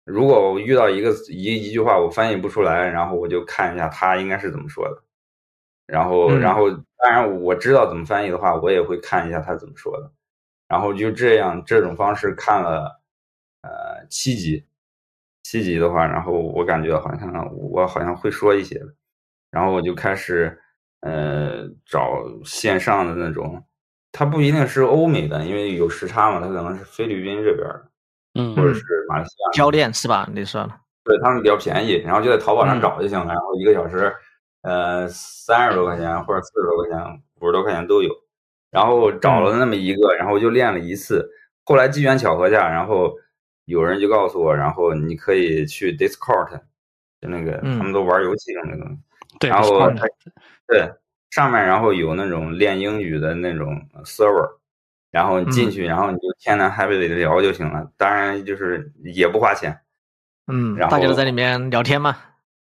[0.05, 5.03] 如果我遇到一个一一句话我翻译不出来，然后我就看一下他应该是怎么说的。
[5.87, 6.69] 然后，然后，
[7.01, 10.11] 当然我知道怎么翻译的话，我也会看一下他怎么说的。
[10.67, 12.99] 然后就这样，这种方式看了，
[13.61, 14.65] 呃，七集，
[15.43, 18.81] 七集的话，然后我感觉好像我好像会说一些，
[19.49, 20.59] 然后我就开始，
[20.99, 23.63] 呃，找线上的那种，
[24.11, 27.89] 它不一定是欧美的，因为有时差嘛，它可能是菲律宾这边的，
[28.33, 30.27] 嗯，或者是马来西亚教练是吧？
[30.33, 30.73] 你说的，
[31.05, 34.13] 对他们比较便宜，然后就在淘宝上找就行了，然后一个小时。
[34.67, 38.13] 呃，三十多块钱或者四十多块钱、五十多块钱都有。
[38.69, 41.25] 然后找了那么一个，然后就练了一次。
[41.63, 43.15] 后来机缘巧合下，然后
[43.63, 46.59] 有人就告诉我，然后你可以去 Discord，
[47.21, 48.99] 就那个他们都玩游戏用那个东西。
[49.39, 49.89] 对，然后
[50.67, 50.91] 对
[51.29, 54.57] 上面然后有那种练英语的那种 server，
[55.11, 57.89] 然后你进去，然后你就天南海北的聊就行了。
[57.95, 59.79] 当然就是也不花钱。
[60.47, 62.17] 嗯，然后大家都在里面聊天嘛。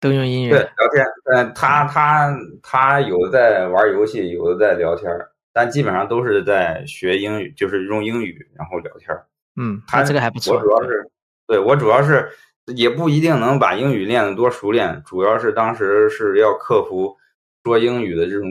[0.01, 5.11] 都用英语对聊天，嗯，他他他有在玩游戏，有的在聊天，
[5.53, 9.16] 但基本上都是在学英语，就是用英语然后聊天。
[9.57, 10.55] 嗯，他这个还不错。
[10.57, 11.11] 我主要是
[11.46, 12.28] 对我主要是
[12.66, 17.16] 也不一定能把英语练得多熟练，主要是当时是要克服
[17.64, 18.49] 说英语的这种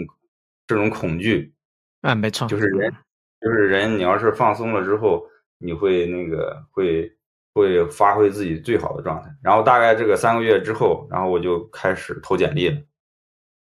[0.67, 1.53] 这种恐惧。
[2.01, 2.93] 啊，没错，就是人，
[3.41, 5.25] 就是人，你要是放松了之后，
[5.57, 7.11] 你会那个会
[7.57, 9.29] 会发挥自己最好的状态。
[9.41, 12.77] 然后大概这个三个月之后，然后我就开始投简历了，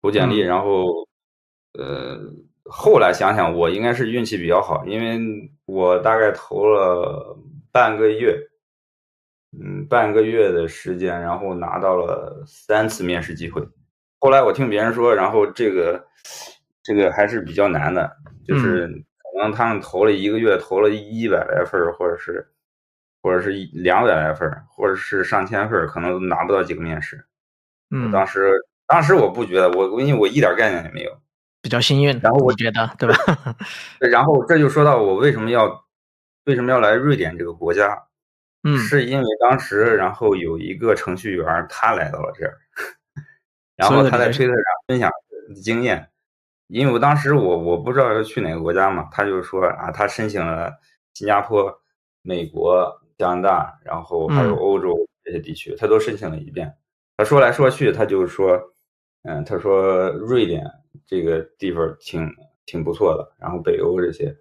[0.02, 0.86] 投简历，然后
[1.78, 2.18] 呃，
[2.64, 5.20] 后来想想，我应该是运气比较好，因为
[5.66, 7.38] 我大概投了
[7.72, 8.36] 半个月，
[9.60, 13.62] 嗯，半个月的时间，然后拿到了三次面试机会。
[14.20, 16.02] 后来我听别人说，然后这个。
[16.84, 18.12] 这个还是比较难的，
[18.44, 22.44] 就是可能他们投了一个月，投了一百来份或者是，
[23.22, 27.24] 或者是两百来份或者是上千份可能拿不到几个面试。
[27.90, 28.52] 嗯，当时
[28.88, 31.12] 当时我不觉得，我因为我一点概念也没有，
[31.62, 32.20] 比较幸运。
[32.22, 33.16] 然后我觉得，对吧？
[34.00, 35.86] 然后这就说到我为什么要
[36.46, 38.02] 为什么要来瑞典这个国家？
[38.64, 42.58] 嗯，是因为当时然后有一个程序员他来到了这儿，
[43.76, 45.12] 然后他在推特上分享
[45.64, 46.08] 经验。
[46.68, 50.72] 因为我当时我我不知道要去哪个国家嘛，他就说啊，他申请了
[51.14, 51.76] 新加坡、
[52.22, 56.74] 美国、加拿大，然后还有欧洲这些地区，他都申请了一遍。
[57.18, 58.60] 他说来说去，他就说，
[59.22, 60.66] 嗯，他说瑞典
[61.06, 62.28] 这个地方挺
[62.66, 64.36] 挺不错的，然后北欧这些，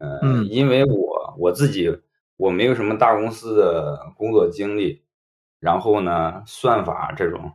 [0.00, 1.96] 嗯，因为我我自己
[2.36, 5.00] 我没有什么大公司的工作经历，
[5.60, 7.52] 然后呢，算法这种，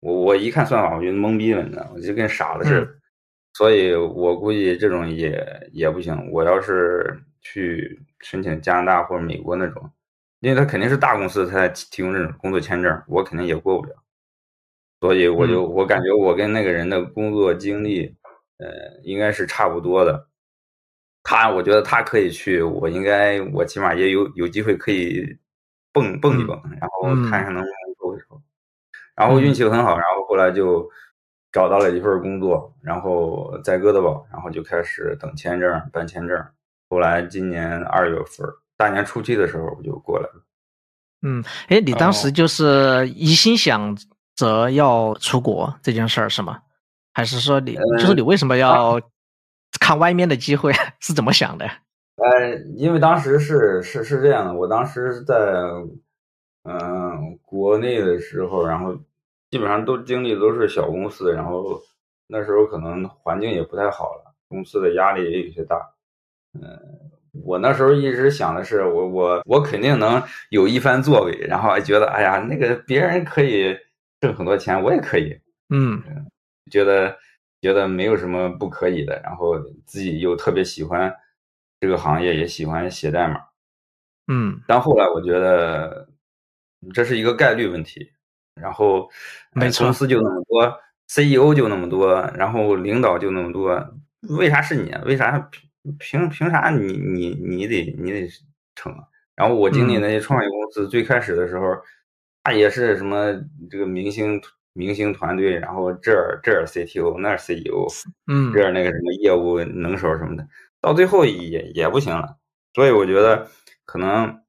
[0.00, 2.88] 我我一看算法我就懵逼了，你知道，我就跟傻子似的。
[3.54, 5.40] 所以我估计这种也
[5.72, 6.30] 也不行。
[6.32, 9.88] 我要是去申请加拿大或者美国那种，
[10.40, 13.94] 因为他肯定是大公司才提供这种工作签证，我肯定也过不了。
[15.00, 18.12] 所以我就我感觉我跟那个人的工作经历，
[18.58, 18.66] 呃，
[19.04, 20.26] 应该是差不多的。
[21.22, 25.38] 他我觉得他可以去，我应该我起码也有有机会可以
[25.92, 28.42] 蹦蹦一蹦，然后看看能不能抽一抽。
[29.14, 30.90] 然后运气很好，然后后来就。
[31.54, 36.36] 找到了一份工作，然后在哥德堡，然后就开始等签证、办签证。
[36.90, 38.44] 后来今年二月份，
[38.76, 40.44] 大年初七的时候我就过来了。
[41.22, 43.96] 嗯，哎，你当时就是一心想
[44.34, 46.60] 着要出国这件事儿是吗？
[47.12, 49.00] 还是说你就是你为什么要
[49.78, 50.72] 看外面的机会？
[50.98, 51.64] 是怎么想的？
[52.18, 55.36] 呃，因为当时是是是这样的，我当时在
[56.64, 58.98] 嗯国内的时候，然后。
[59.54, 61.80] 基本上都经历的都是小公司，然后
[62.26, 65.76] 那时候可能环境也不太好了，公司的压力也有些大。
[66.54, 66.60] 嗯，
[67.44, 73.78] 我那时候一直想的是，我我我肯定能有一番作为，然后还觉得哎呀，那个别人可以
[74.20, 75.38] 挣很多钱，我也可以。
[75.68, 76.02] 嗯，
[76.68, 77.16] 觉得
[77.60, 81.14] 觉得没有什么不可以的，然后自己又特别喜欢
[81.78, 83.40] 这个行业，也喜欢写代码。
[84.26, 86.08] 嗯，但后来我觉得
[86.92, 88.10] 这是一个概率问题。
[88.60, 89.08] 然后，
[89.78, 93.94] 公司就那么多，CEO 就那么多，然后领导就那么多，
[94.28, 94.92] 为啥是你？
[95.04, 95.38] 为啥
[95.98, 98.28] 凭凭啥你你你得你得
[98.76, 98.94] 成？
[99.36, 101.76] 然后我经历那些创业公司，最开始的时候，
[102.44, 103.32] 他也是什么
[103.70, 104.40] 这个明星
[104.72, 107.86] 明星团队，然后这儿这儿 CTO 那儿 CEO，
[108.28, 110.46] 嗯，这儿那个什么业务能手什么的，
[110.80, 112.36] 到最后也也不行了。
[112.74, 113.48] 所以我觉得
[113.84, 114.43] 可能。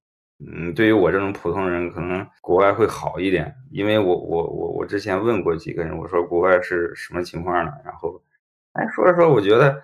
[0.47, 7.71] 嗯，对于我这种普通人，可能国外会好一点，因为我我我我之前问过几个人，我说国外是什么情况呢？
[7.83, 8.21] 然后，
[8.73, 9.81] 哎，说着说，我觉得，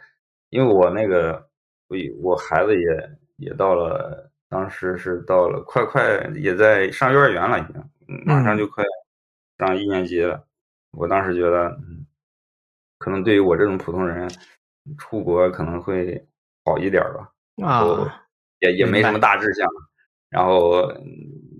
[0.49, 1.49] 因为我那个，
[1.87, 6.03] 我我孩子也也到了，当时是到了，快快
[6.35, 7.83] 也在上幼儿园了，已经，
[8.25, 8.83] 马上就快
[9.57, 10.45] 上一年级了。
[10.91, 12.05] 我当时觉得，嗯，
[12.99, 14.29] 可能对于我这种普通人，
[14.97, 16.23] 出国可能会
[16.65, 17.31] 好一点吧。
[17.65, 18.25] 啊，
[18.59, 19.67] 也也没什么大志向。
[20.31, 20.91] 然后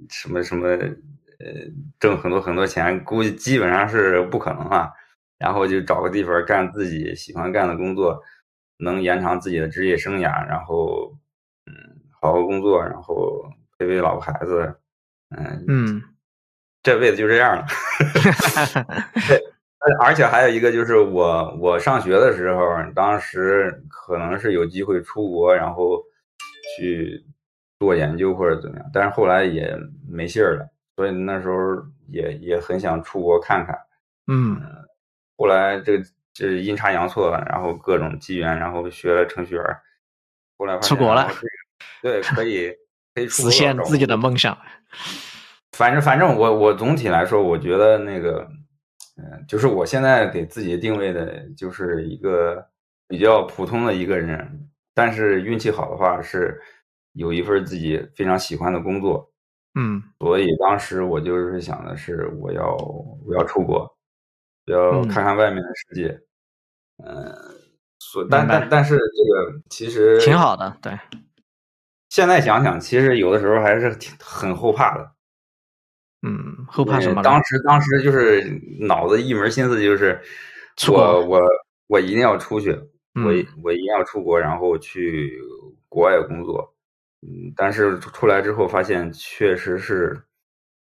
[0.09, 1.45] 什么什么呃
[1.99, 4.91] 挣很多很多钱，估计基本上是不可能了。
[5.37, 8.21] 然后就找个地方干自己喜欢干的工作，
[8.77, 10.47] 能延长自己的职业生涯。
[10.47, 11.11] 然后
[11.65, 11.73] 嗯，
[12.21, 13.43] 好好工作，然后
[13.77, 14.75] 陪陪老婆孩子。
[15.35, 16.01] 嗯嗯，
[16.83, 17.65] 这辈子就这样了。
[19.27, 19.41] 对，
[19.99, 22.63] 而且还有一个就是我我上学的时候，
[22.93, 26.01] 当时可能是有机会出国，然后
[26.77, 27.25] 去。
[27.81, 29.75] 做研究或者怎么样，但是后来也
[30.07, 31.55] 没信儿了，所以那时候
[32.09, 33.75] 也也很想出国看看。
[34.27, 34.61] 嗯，
[35.35, 35.99] 后来这
[36.31, 39.63] 这阴差阳错，然后各种机缘，然后学了程序员，
[40.59, 41.27] 后来出国了。
[42.03, 42.71] 对，可以
[43.15, 44.55] 可以实现自己的梦想。
[45.71, 48.47] 反正反正我我总体来说，我觉得那个，
[49.17, 52.63] 嗯，就是我现在给自己定位的就是一个
[53.07, 56.61] 比较普通的一个人，但是运气好的话是。
[57.13, 59.31] 有一份自己非常喜欢的工作，
[59.75, 62.75] 嗯，所以当时我就是想的是，我要
[63.25, 63.89] 我要出国，
[64.65, 66.21] 要看看外面的世界。
[67.03, 67.33] 嗯，
[67.99, 70.97] 所但但但是这个其实挺好的，对。
[72.09, 75.11] 现在想想，其实有的时候还是挺很后怕的。
[76.21, 77.23] 嗯，后怕什么？
[77.23, 78.43] 当时当时就是
[78.79, 80.21] 脑子一门心思就是
[80.89, 81.41] 我我
[81.87, 82.71] 我一定要出去，
[83.15, 83.31] 我
[83.63, 85.41] 我一定要出国，然后去
[85.89, 86.70] 国外工作。
[87.21, 90.21] 嗯，但是出来之后发现确实是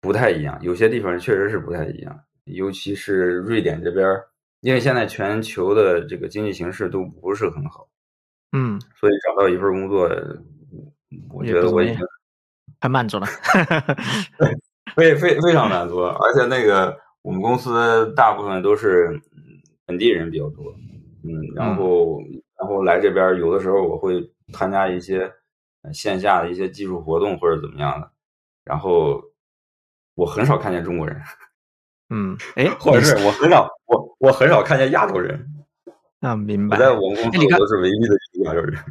[0.00, 4.06] 不太一样，有些地方确实是不太一样，尤其是瑞典这边，
[4.60, 7.88] 因为现在全球的这个经济形势都不是很好。
[8.52, 10.08] 嗯，所以找到一份工作。
[11.30, 11.96] 我觉得我已经
[12.80, 13.26] 很满足了，
[14.96, 19.08] 非非非常满足，而且那个我们公司大部分都是
[19.86, 20.74] 本地人比较多，
[21.22, 22.18] 嗯，然后
[22.58, 24.20] 然后来这边有的时候我会
[24.52, 25.30] 参加一些
[25.92, 28.10] 线下的一些技术活动或者怎么样的，
[28.64, 29.22] 然后
[30.14, 31.20] 我很少看见中国人，
[32.10, 35.46] 嗯，哎，或者是我很少我我很少看见亚洲人。
[36.20, 36.76] 啊，明白。
[36.76, 38.82] 我在我们公司都是唯一的一个亚洲人。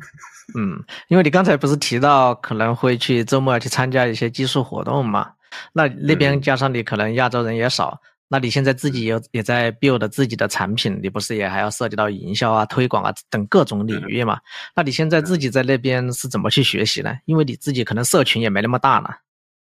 [0.56, 5.32] 嗯，因为你刚才不是提到可能会去周末去参加一些技术活动嘛？
[5.72, 8.00] 那那边加上你可能亚洲人也少，
[8.34, 14.40] 那你现在自己有也在 build 自己的产品，你不是也还要涉及到营销啊、推广啊等各种领域嘛？
[14.76, 17.16] 那你现在自己在那边是怎么去学习呢？
[17.26, 19.10] 因为你自己可能社群也没那么大呢，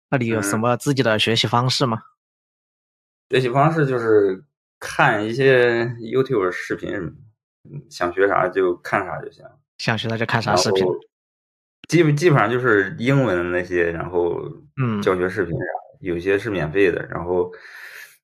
[0.09, 2.01] 那你有什么自己的学习方式吗？
[3.29, 4.43] 学习方式就是
[4.81, 7.11] 看一些 YouTube 视频什么
[7.69, 7.85] 的。
[7.89, 9.45] 想学啥就看啥就行，
[9.77, 10.85] 想学啥就看啥视频。
[11.87, 14.41] 基本基本上就是英文的那些，然后
[14.75, 15.63] 嗯，教学视频啥，
[16.01, 17.01] 有些是免费的。
[17.05, 17.49] 然后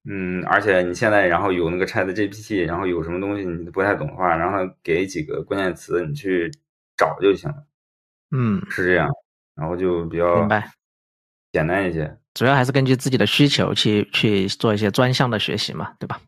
[0.09, 6.51] 嗯，而且你现在然后有那个 Chat GPT，然后有什么东西你不太懂的话，然后给几个关键词你去
[6.97, 7.55] 找就行了。
[8.31, 9.09] 嗯，是这样，
[9.55, 10.69] 然后就比较明白，
[11.51, 12.17] 简单一些。
[12.33, 16.19] 主要还是根据自己的需求去去做一些专项的学习嘛，对吧？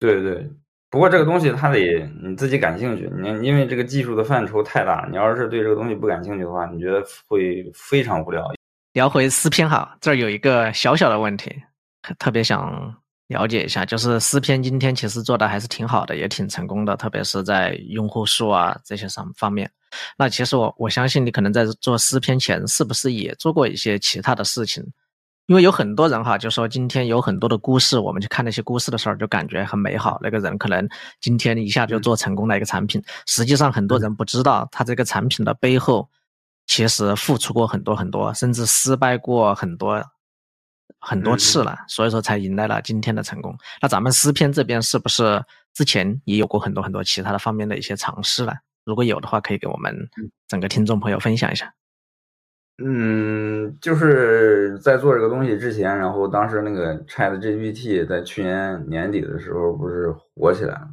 [0.00, 0.50] 对对。
[0.88, 8.42] 不过这个东西它得你自己感兴趣，你因为这个技术的范畴太大，你要是对这个东西不感兴趣的话，你觉得会非常无聊。
[8.94, 11.52] 聊回诗篇哈，这儿有一个小小的问题，
[12.18, 12.94] 特别想
[13.28, 19.70] 了解一下，就是诗篇今天其实做的还是挺好的，也挺成功的，特别是在用户数啊这些上方面。
[20.16, 24.84] 那其实我我相信你可能在做诗篇前，是不是也做过一些其他的事情？
[25.46, 30.18] 因为有很多人哈，就说今天有很多的故事，我们去看那些故事的时候，就感觉很美好。
[30.20, 30.88] 那个人可能
[31.20, 36.08] 今天一下就做成功了一个产品，实际上很多人不知道他这个产品的背后，
[36.66, 40.04] 其实付出过很多很多，甚至失败过很多
[41.00, 43.56] 很多次了，所以说才迎来了今天的成功。
[43.80, 45.42] 那咱们诗篇这边是不是
[45.74, 48.52] 之前也有过很多很多其他的方面的一些尝试呢？
[48.84, 49.94] 如果有的话，可以给我们
[50.48, 51.72] 整个听众朋友分享一下。
[52.78, 60.88] 嗯，就是在做这个东西之前，然后当时那个 Chat GPT 在去年年底的时候不是火起来了，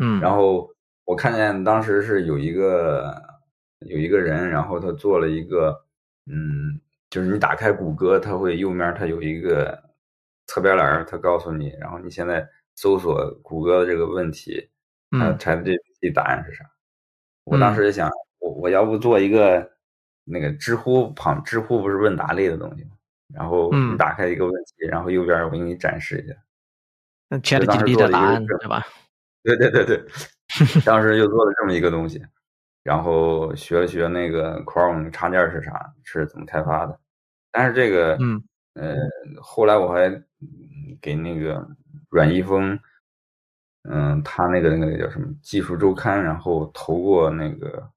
[0.00, 0.68] 嗯，然后
[1.04, 3.14] 我看见当时是有一个
[3.86, 5.84] 有一个人，然后他做了一个，
[6.26, 6.80] 嗯，
[7.10, 9.78] 就是你打开谷歌，它会右面它有一个
[10.46, 14.70] 侧边栏，它告诉你，然后你现在搜索谷歌的这个问题，
[15.10, 16.64] 嗯，Chat GPT 答案是啥？
[17.44, 18.08] 我当时就想，
[18.38, 19.70] 我我要不做一个。
[20.32, 22.90] 那个知乎旁，知乎不是问答类的东西吗？
[23.34, 26.34] 然后你打开一个问题，然后右边我给你展示一下。
[27.28, 28.86] 那 ChatGPT 的答案对吧？
[29.42, 30.04] 对对对对，
[30.84, 32.22] 当时就做了这么一个东西，
[32.84, 36.99] 然后学了学那个 Chrome 插件是啥，是怎么开发的。
[37.52, 38.42] 但是这个，嗯，
[38.74, 38.96] 呃，
[39.40, 40.10] 后来我还
[41.00, 41.66] 给那个
[42.08, 42.78] 阮一峰，
[43.88, 47.90] 嗯，他那个那个叫什么技术周刊，然后投过那个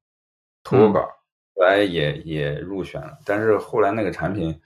[0.64, 1.10] 投过稿。
[1.56, 4.60] 后来也也入选了，但是后来那个产品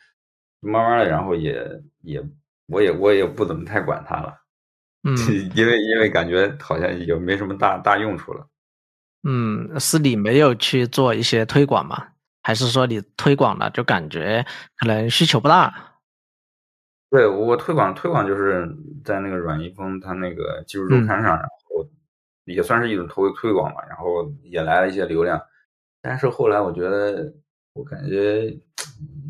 [0.62, 1.62] 慢慢的，然后也
[2.02, 2.24] 也
[2.68, 4.34] 我也我也不怎么太管它了，
[5.04, 5.18] 嗯，
[5.54, 8.48] 因为因为感觉好像也没什么大大用处了。
[9.24, 12.08] 嗯，是你没有去做一些推广吗？
[12.48, 14.46] 还是说你推广了就感觉
[14.78, 16.00] 可能需求不大？
[17.10, 18.66] 对我推广推广就是
[19.04, 21.86] 在那个阮一峰他那个技术周刊上，然后
[22.46, 25.38] 也算是一种推推广吧，然后也来了一些流量。
[26.02, 27.34] 但是后来我觉得，
[27.74, 28.58] 我感觉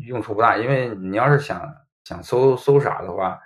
[0.06, 1.60] 用处不大，因为你要是想
[2.04, 3.36] 想搜搜啥的话，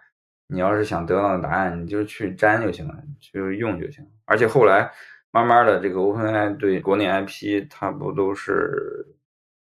[0.49, 2.95] 你要是想得到的答案，你就去粘就行了，
[3.33, 4.07] 就用就行。
[4.27, 4.93] 而且后来
[5.31, 9.07] 慢慢的，这个 OpenAI 对国内 IP 它不都是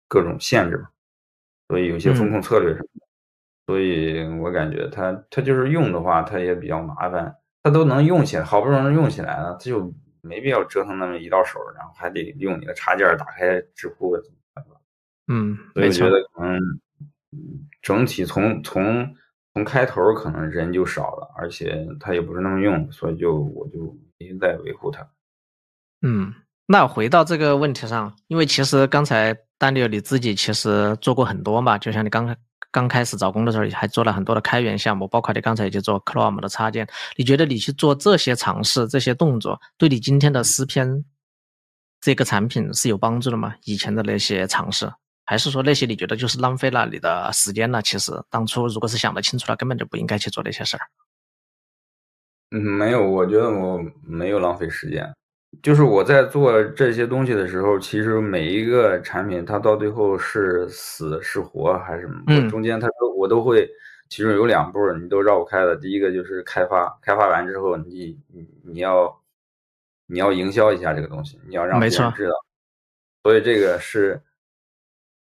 [0.07, 0.89] 各种限制嘛，
[1.67, 3.05] 所以有些风控策略什么的，
[3.67, 9.93] 所以我感觉它它就是用的话，它也比较麻烦，它都能用起来，好不容易用起来了，它就。
[10.27, 14.17] 没必要折腾那么一道手，然后还得用你的插件打开知乎，
[15.27, 16.59] 嗯，所以我觉得可能
[17.83, 19.15] 整体从从
[19.53, 25.07] 从开头可能人就少了，而且它也不是那么用，所以就我就一直在维护它。
[26.01, 26.33] 嗯，
[26.65, 32.35] 那回到这个问题上，因为其实刚才丹尼尔你自己其实做过很多嘛，就像你刚
[32.71, 36.87] 刚开始找工的时候，还做了很多的开源项目，包括你刚才也去做 Chrome 的插件。
[37.15, 41.05] 你觉得你去做这些尝试、这些动作，对你今天的诗篇
[42.01, 43.55] 这个产品是有帮助的吗？
[43.63, 44.91] 以前的那些尝试？
[45.27, 47.81] 还是说那些你觉得就是浪费了你的时间了？
[47.81, 50.81] 其实当初如果是想得清楚了，根本就不应该去做那些事儿。
[52.51, 55.11] 嗯，没有，我觉得我没有浪费时间。
[55.61, 63.69] 就是我在做这些东西的时候，其实每一个产品它到最后是死是活还是什么，中间它都我都会，
[64.09, 65.75] 其中有两步你都绕不开的。
[65.75, 69.21] 第一个就是开发，开发完之后你你你要
[70.07, 72.33] 你要营销一下这个东西，你要让别人知道。
[73.23, 74.21] 所以这个是。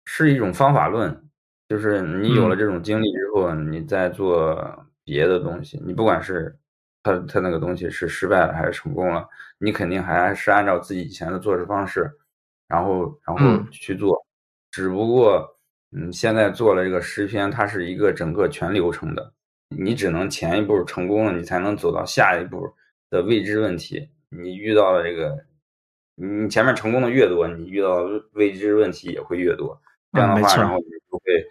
[0.07, 1.19] 是一种方法论，
[1.67, 6.55] 就是你有了这种经历之后，你再做别的东西，你不管是
[7.05, 9.29] 他他那个东西是失败了还是成功了，
[9.59, 12.11] 你肯定还是按照自己以前的做事方式，
[12.67, 14.25] 然后然后去做。
[14.71, 15.47] 只不过，
[15.91, 19.31] 嗯，现在做了这个诗篇，它是一个整个全流程的，
[19.69, 22.73] 你只能前一步成功了，你才能走到下一步
[23.11, 24.09] 的未知问题。
[24.29, 25.37] 你遇到了这个，
[26.15, 28.03] 你前面成功的越多，你遇到
[28.33, 29.79] 未知问题也会越多。
[30.11, 31.45] 这样的话，然后你就会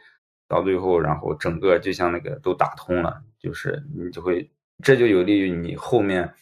[0.46, 4.50] 到最后，然后整个就像那个都打通了，就是你就会，
[4.84, 6.32] 这就有利于你后面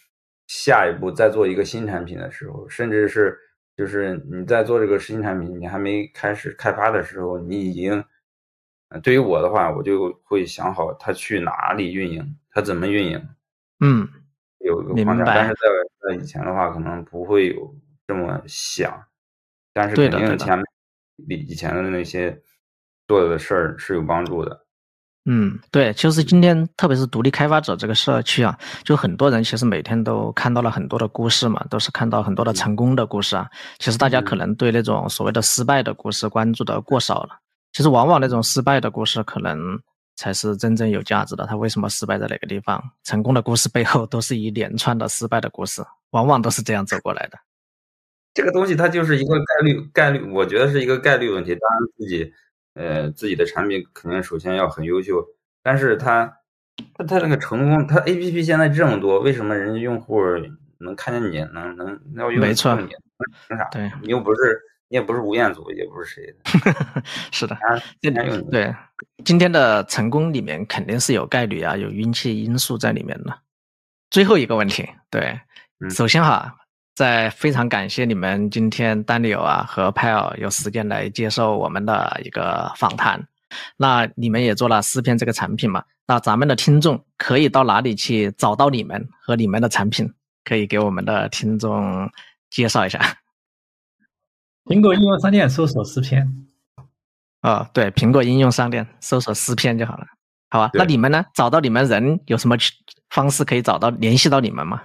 [0.49, 3.38] 下一步再做一个新产品的时候，甚至是
[3.76, 8.05] 就是你在做这个新产品，你还没开始开发的时候，你已经，
[9.03, 13.28] 对于我的话，我就会想好他去哪里运营，他怎么运营，
[13.80, 14.07] 嗯，
[14.59, 15.24] 有一个框架。
[15.24, 17.74] 但是在在以前的话，可能不会有
[18.07, 19.03] 这么想，
[19.72, 20.64] 但是肯定前面。
[21.28, 22.43] 比以前的那些
[23.07, 24.66] 做的事儿是有帮助的。
[25.25, 33.49] 嗯，对，就是今天，特别是独立开发者这个社区啊，就很多人其实每天都看到了很多的故事嘛，都是看到很多的成功的故事啊。
[33.79, 37.39] 其实大家可能对那种所谓的失败的故事关注的过少了。
[37.73, 39.79] 其实往往那种失败的故事可能
[40.16, 41.47] 才是真正有价值的。
[41.47, 42.83] 他为什么失败在哪个地方？
[43.05, 47.39] 成功的故事背后都是一连串的失败的故事，往往都是这样走过来的。
[48.35, 51.51] 这个东西它就是一个概率，概率，我觉得是一个概率问题。
[51.51, 52.33] 当然，自己，
[52.75, 55.23] 呃，自己的产品肯定首先要很优秀，
[55.62, 56.39] 但是它，
[56.95, 60.20] 它，它那个成功，它 A P P 现在这么多，为什么人家用户
[60.79, 62.47] 能看见你，能能要用你？
[62.47, 62.57] 凭
[63.57, 63.68] 啥？
[63.70, 67.03] 对，你又不是，你也不是吴彦祖，也不是谁的。
[67.31, 67.57] 是的，
[68.51, 68.75] 对，
[69.25, 73.39] 今天的成功里面肯定是有概率啊，有运气因素在里面的。
[74.11, 75.39] 最后一个问题，对，
[75.91, 76.57] 首先哈。
[76.95, 83.26] 在非常感谢你们今天丹尼尔啊和派尔有时间来接受我们的一个访谈。
[83.76, 85.82] 那你们也做了诗篇这个产品嘛？
[86.07, 90.12] 那咱们的听众可以到哪里去找到你们和你们的产品？
[90.45, 92.11] 可以给我们的听众
[92.51, 92.99] 介绍一下。
[94.64, 96.26] 苹果应用商店搜索诗篇。
[97.40, 100.07] 啊，对，苹果应用商店搜索诗篇就好了。
[100.51, 101.24] 好吧，那你们呢？
[101.34, 102.57] 找到你们人有什么
[103.11, 104.82] 方式可以找到联系到你们吗？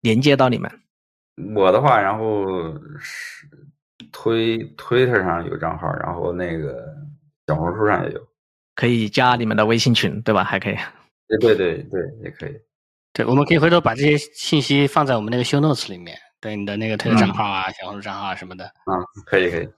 [0.00, 0.70] 连接到你们？
[1.54, 3.46] 我的话，然后是
[4.12, 6.84] 推推特上有账号，然后那个
[7.46, 8.20] 小红书上也有，
[8.74, 10.44] 可以加你们的微信群，对吧？
[10.44, 10.76] 还可以。
[11.28, 12.54] 对对对对，也可以。
[13.14, 18.64] 对，我们可以回头把这些信息放在我们那个 show notes 里面，对你的那个推特账号啊、小红书账号啊什么的。
[18.86, 18.92] 嗯，
[19.24, 19.68] 可以可以。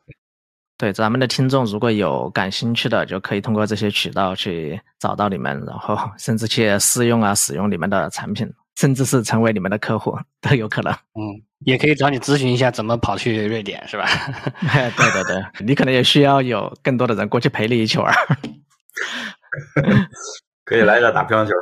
[0.77, 8.53] 对，咱们的听众如果有感兴趣的，就可以通过这些渠道去找到你们，然后 甚至去试用啊、使用你们的产品。
[8.77, 10.93] 甚至是成为你们的客户 都有可能。
[10.93, 14.07] 嗯，也可以找你咨询一下怎么跑去瑞典，是吧？
[14.97, 18.13] 对对对，你可能也需要有更多的人过去陪你一起玩。
[20.65, 21.53] 可以来一个打乒乓球。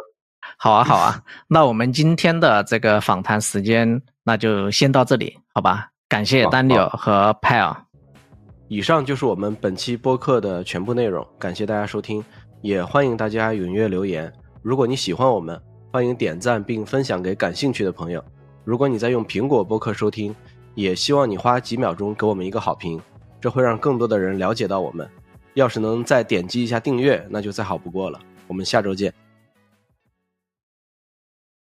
[0.57, 5.89] 好啊好啊，那我们今天的这个访谈时间那就先到这里，好吧？
[6.09, 7.75] 感谢丹尼尔和派尔。
[8.69, 12.25] 以上就是我们本期播客的全部内容，感谢大家收听，
[12.63, 14.33] 也欢迎大家踊跃留言。
[14.63, 15.61] 如果你喜欢我们。
[15.93, 18.24] 欢迎点赞并分享给感兴趣的朋友。
[18.64, 20.35] 如果你在用苹果播客收听，
[20.74, 22.98] 也希望你花几秒钟给我们一个好评，
[23.39, 25.06] 这会让更多的人了解到我们。
[25.52, 28.19] 要是能再点击一下订阅，那就再好不过了。
[28.47, 29.12] 我们下周见。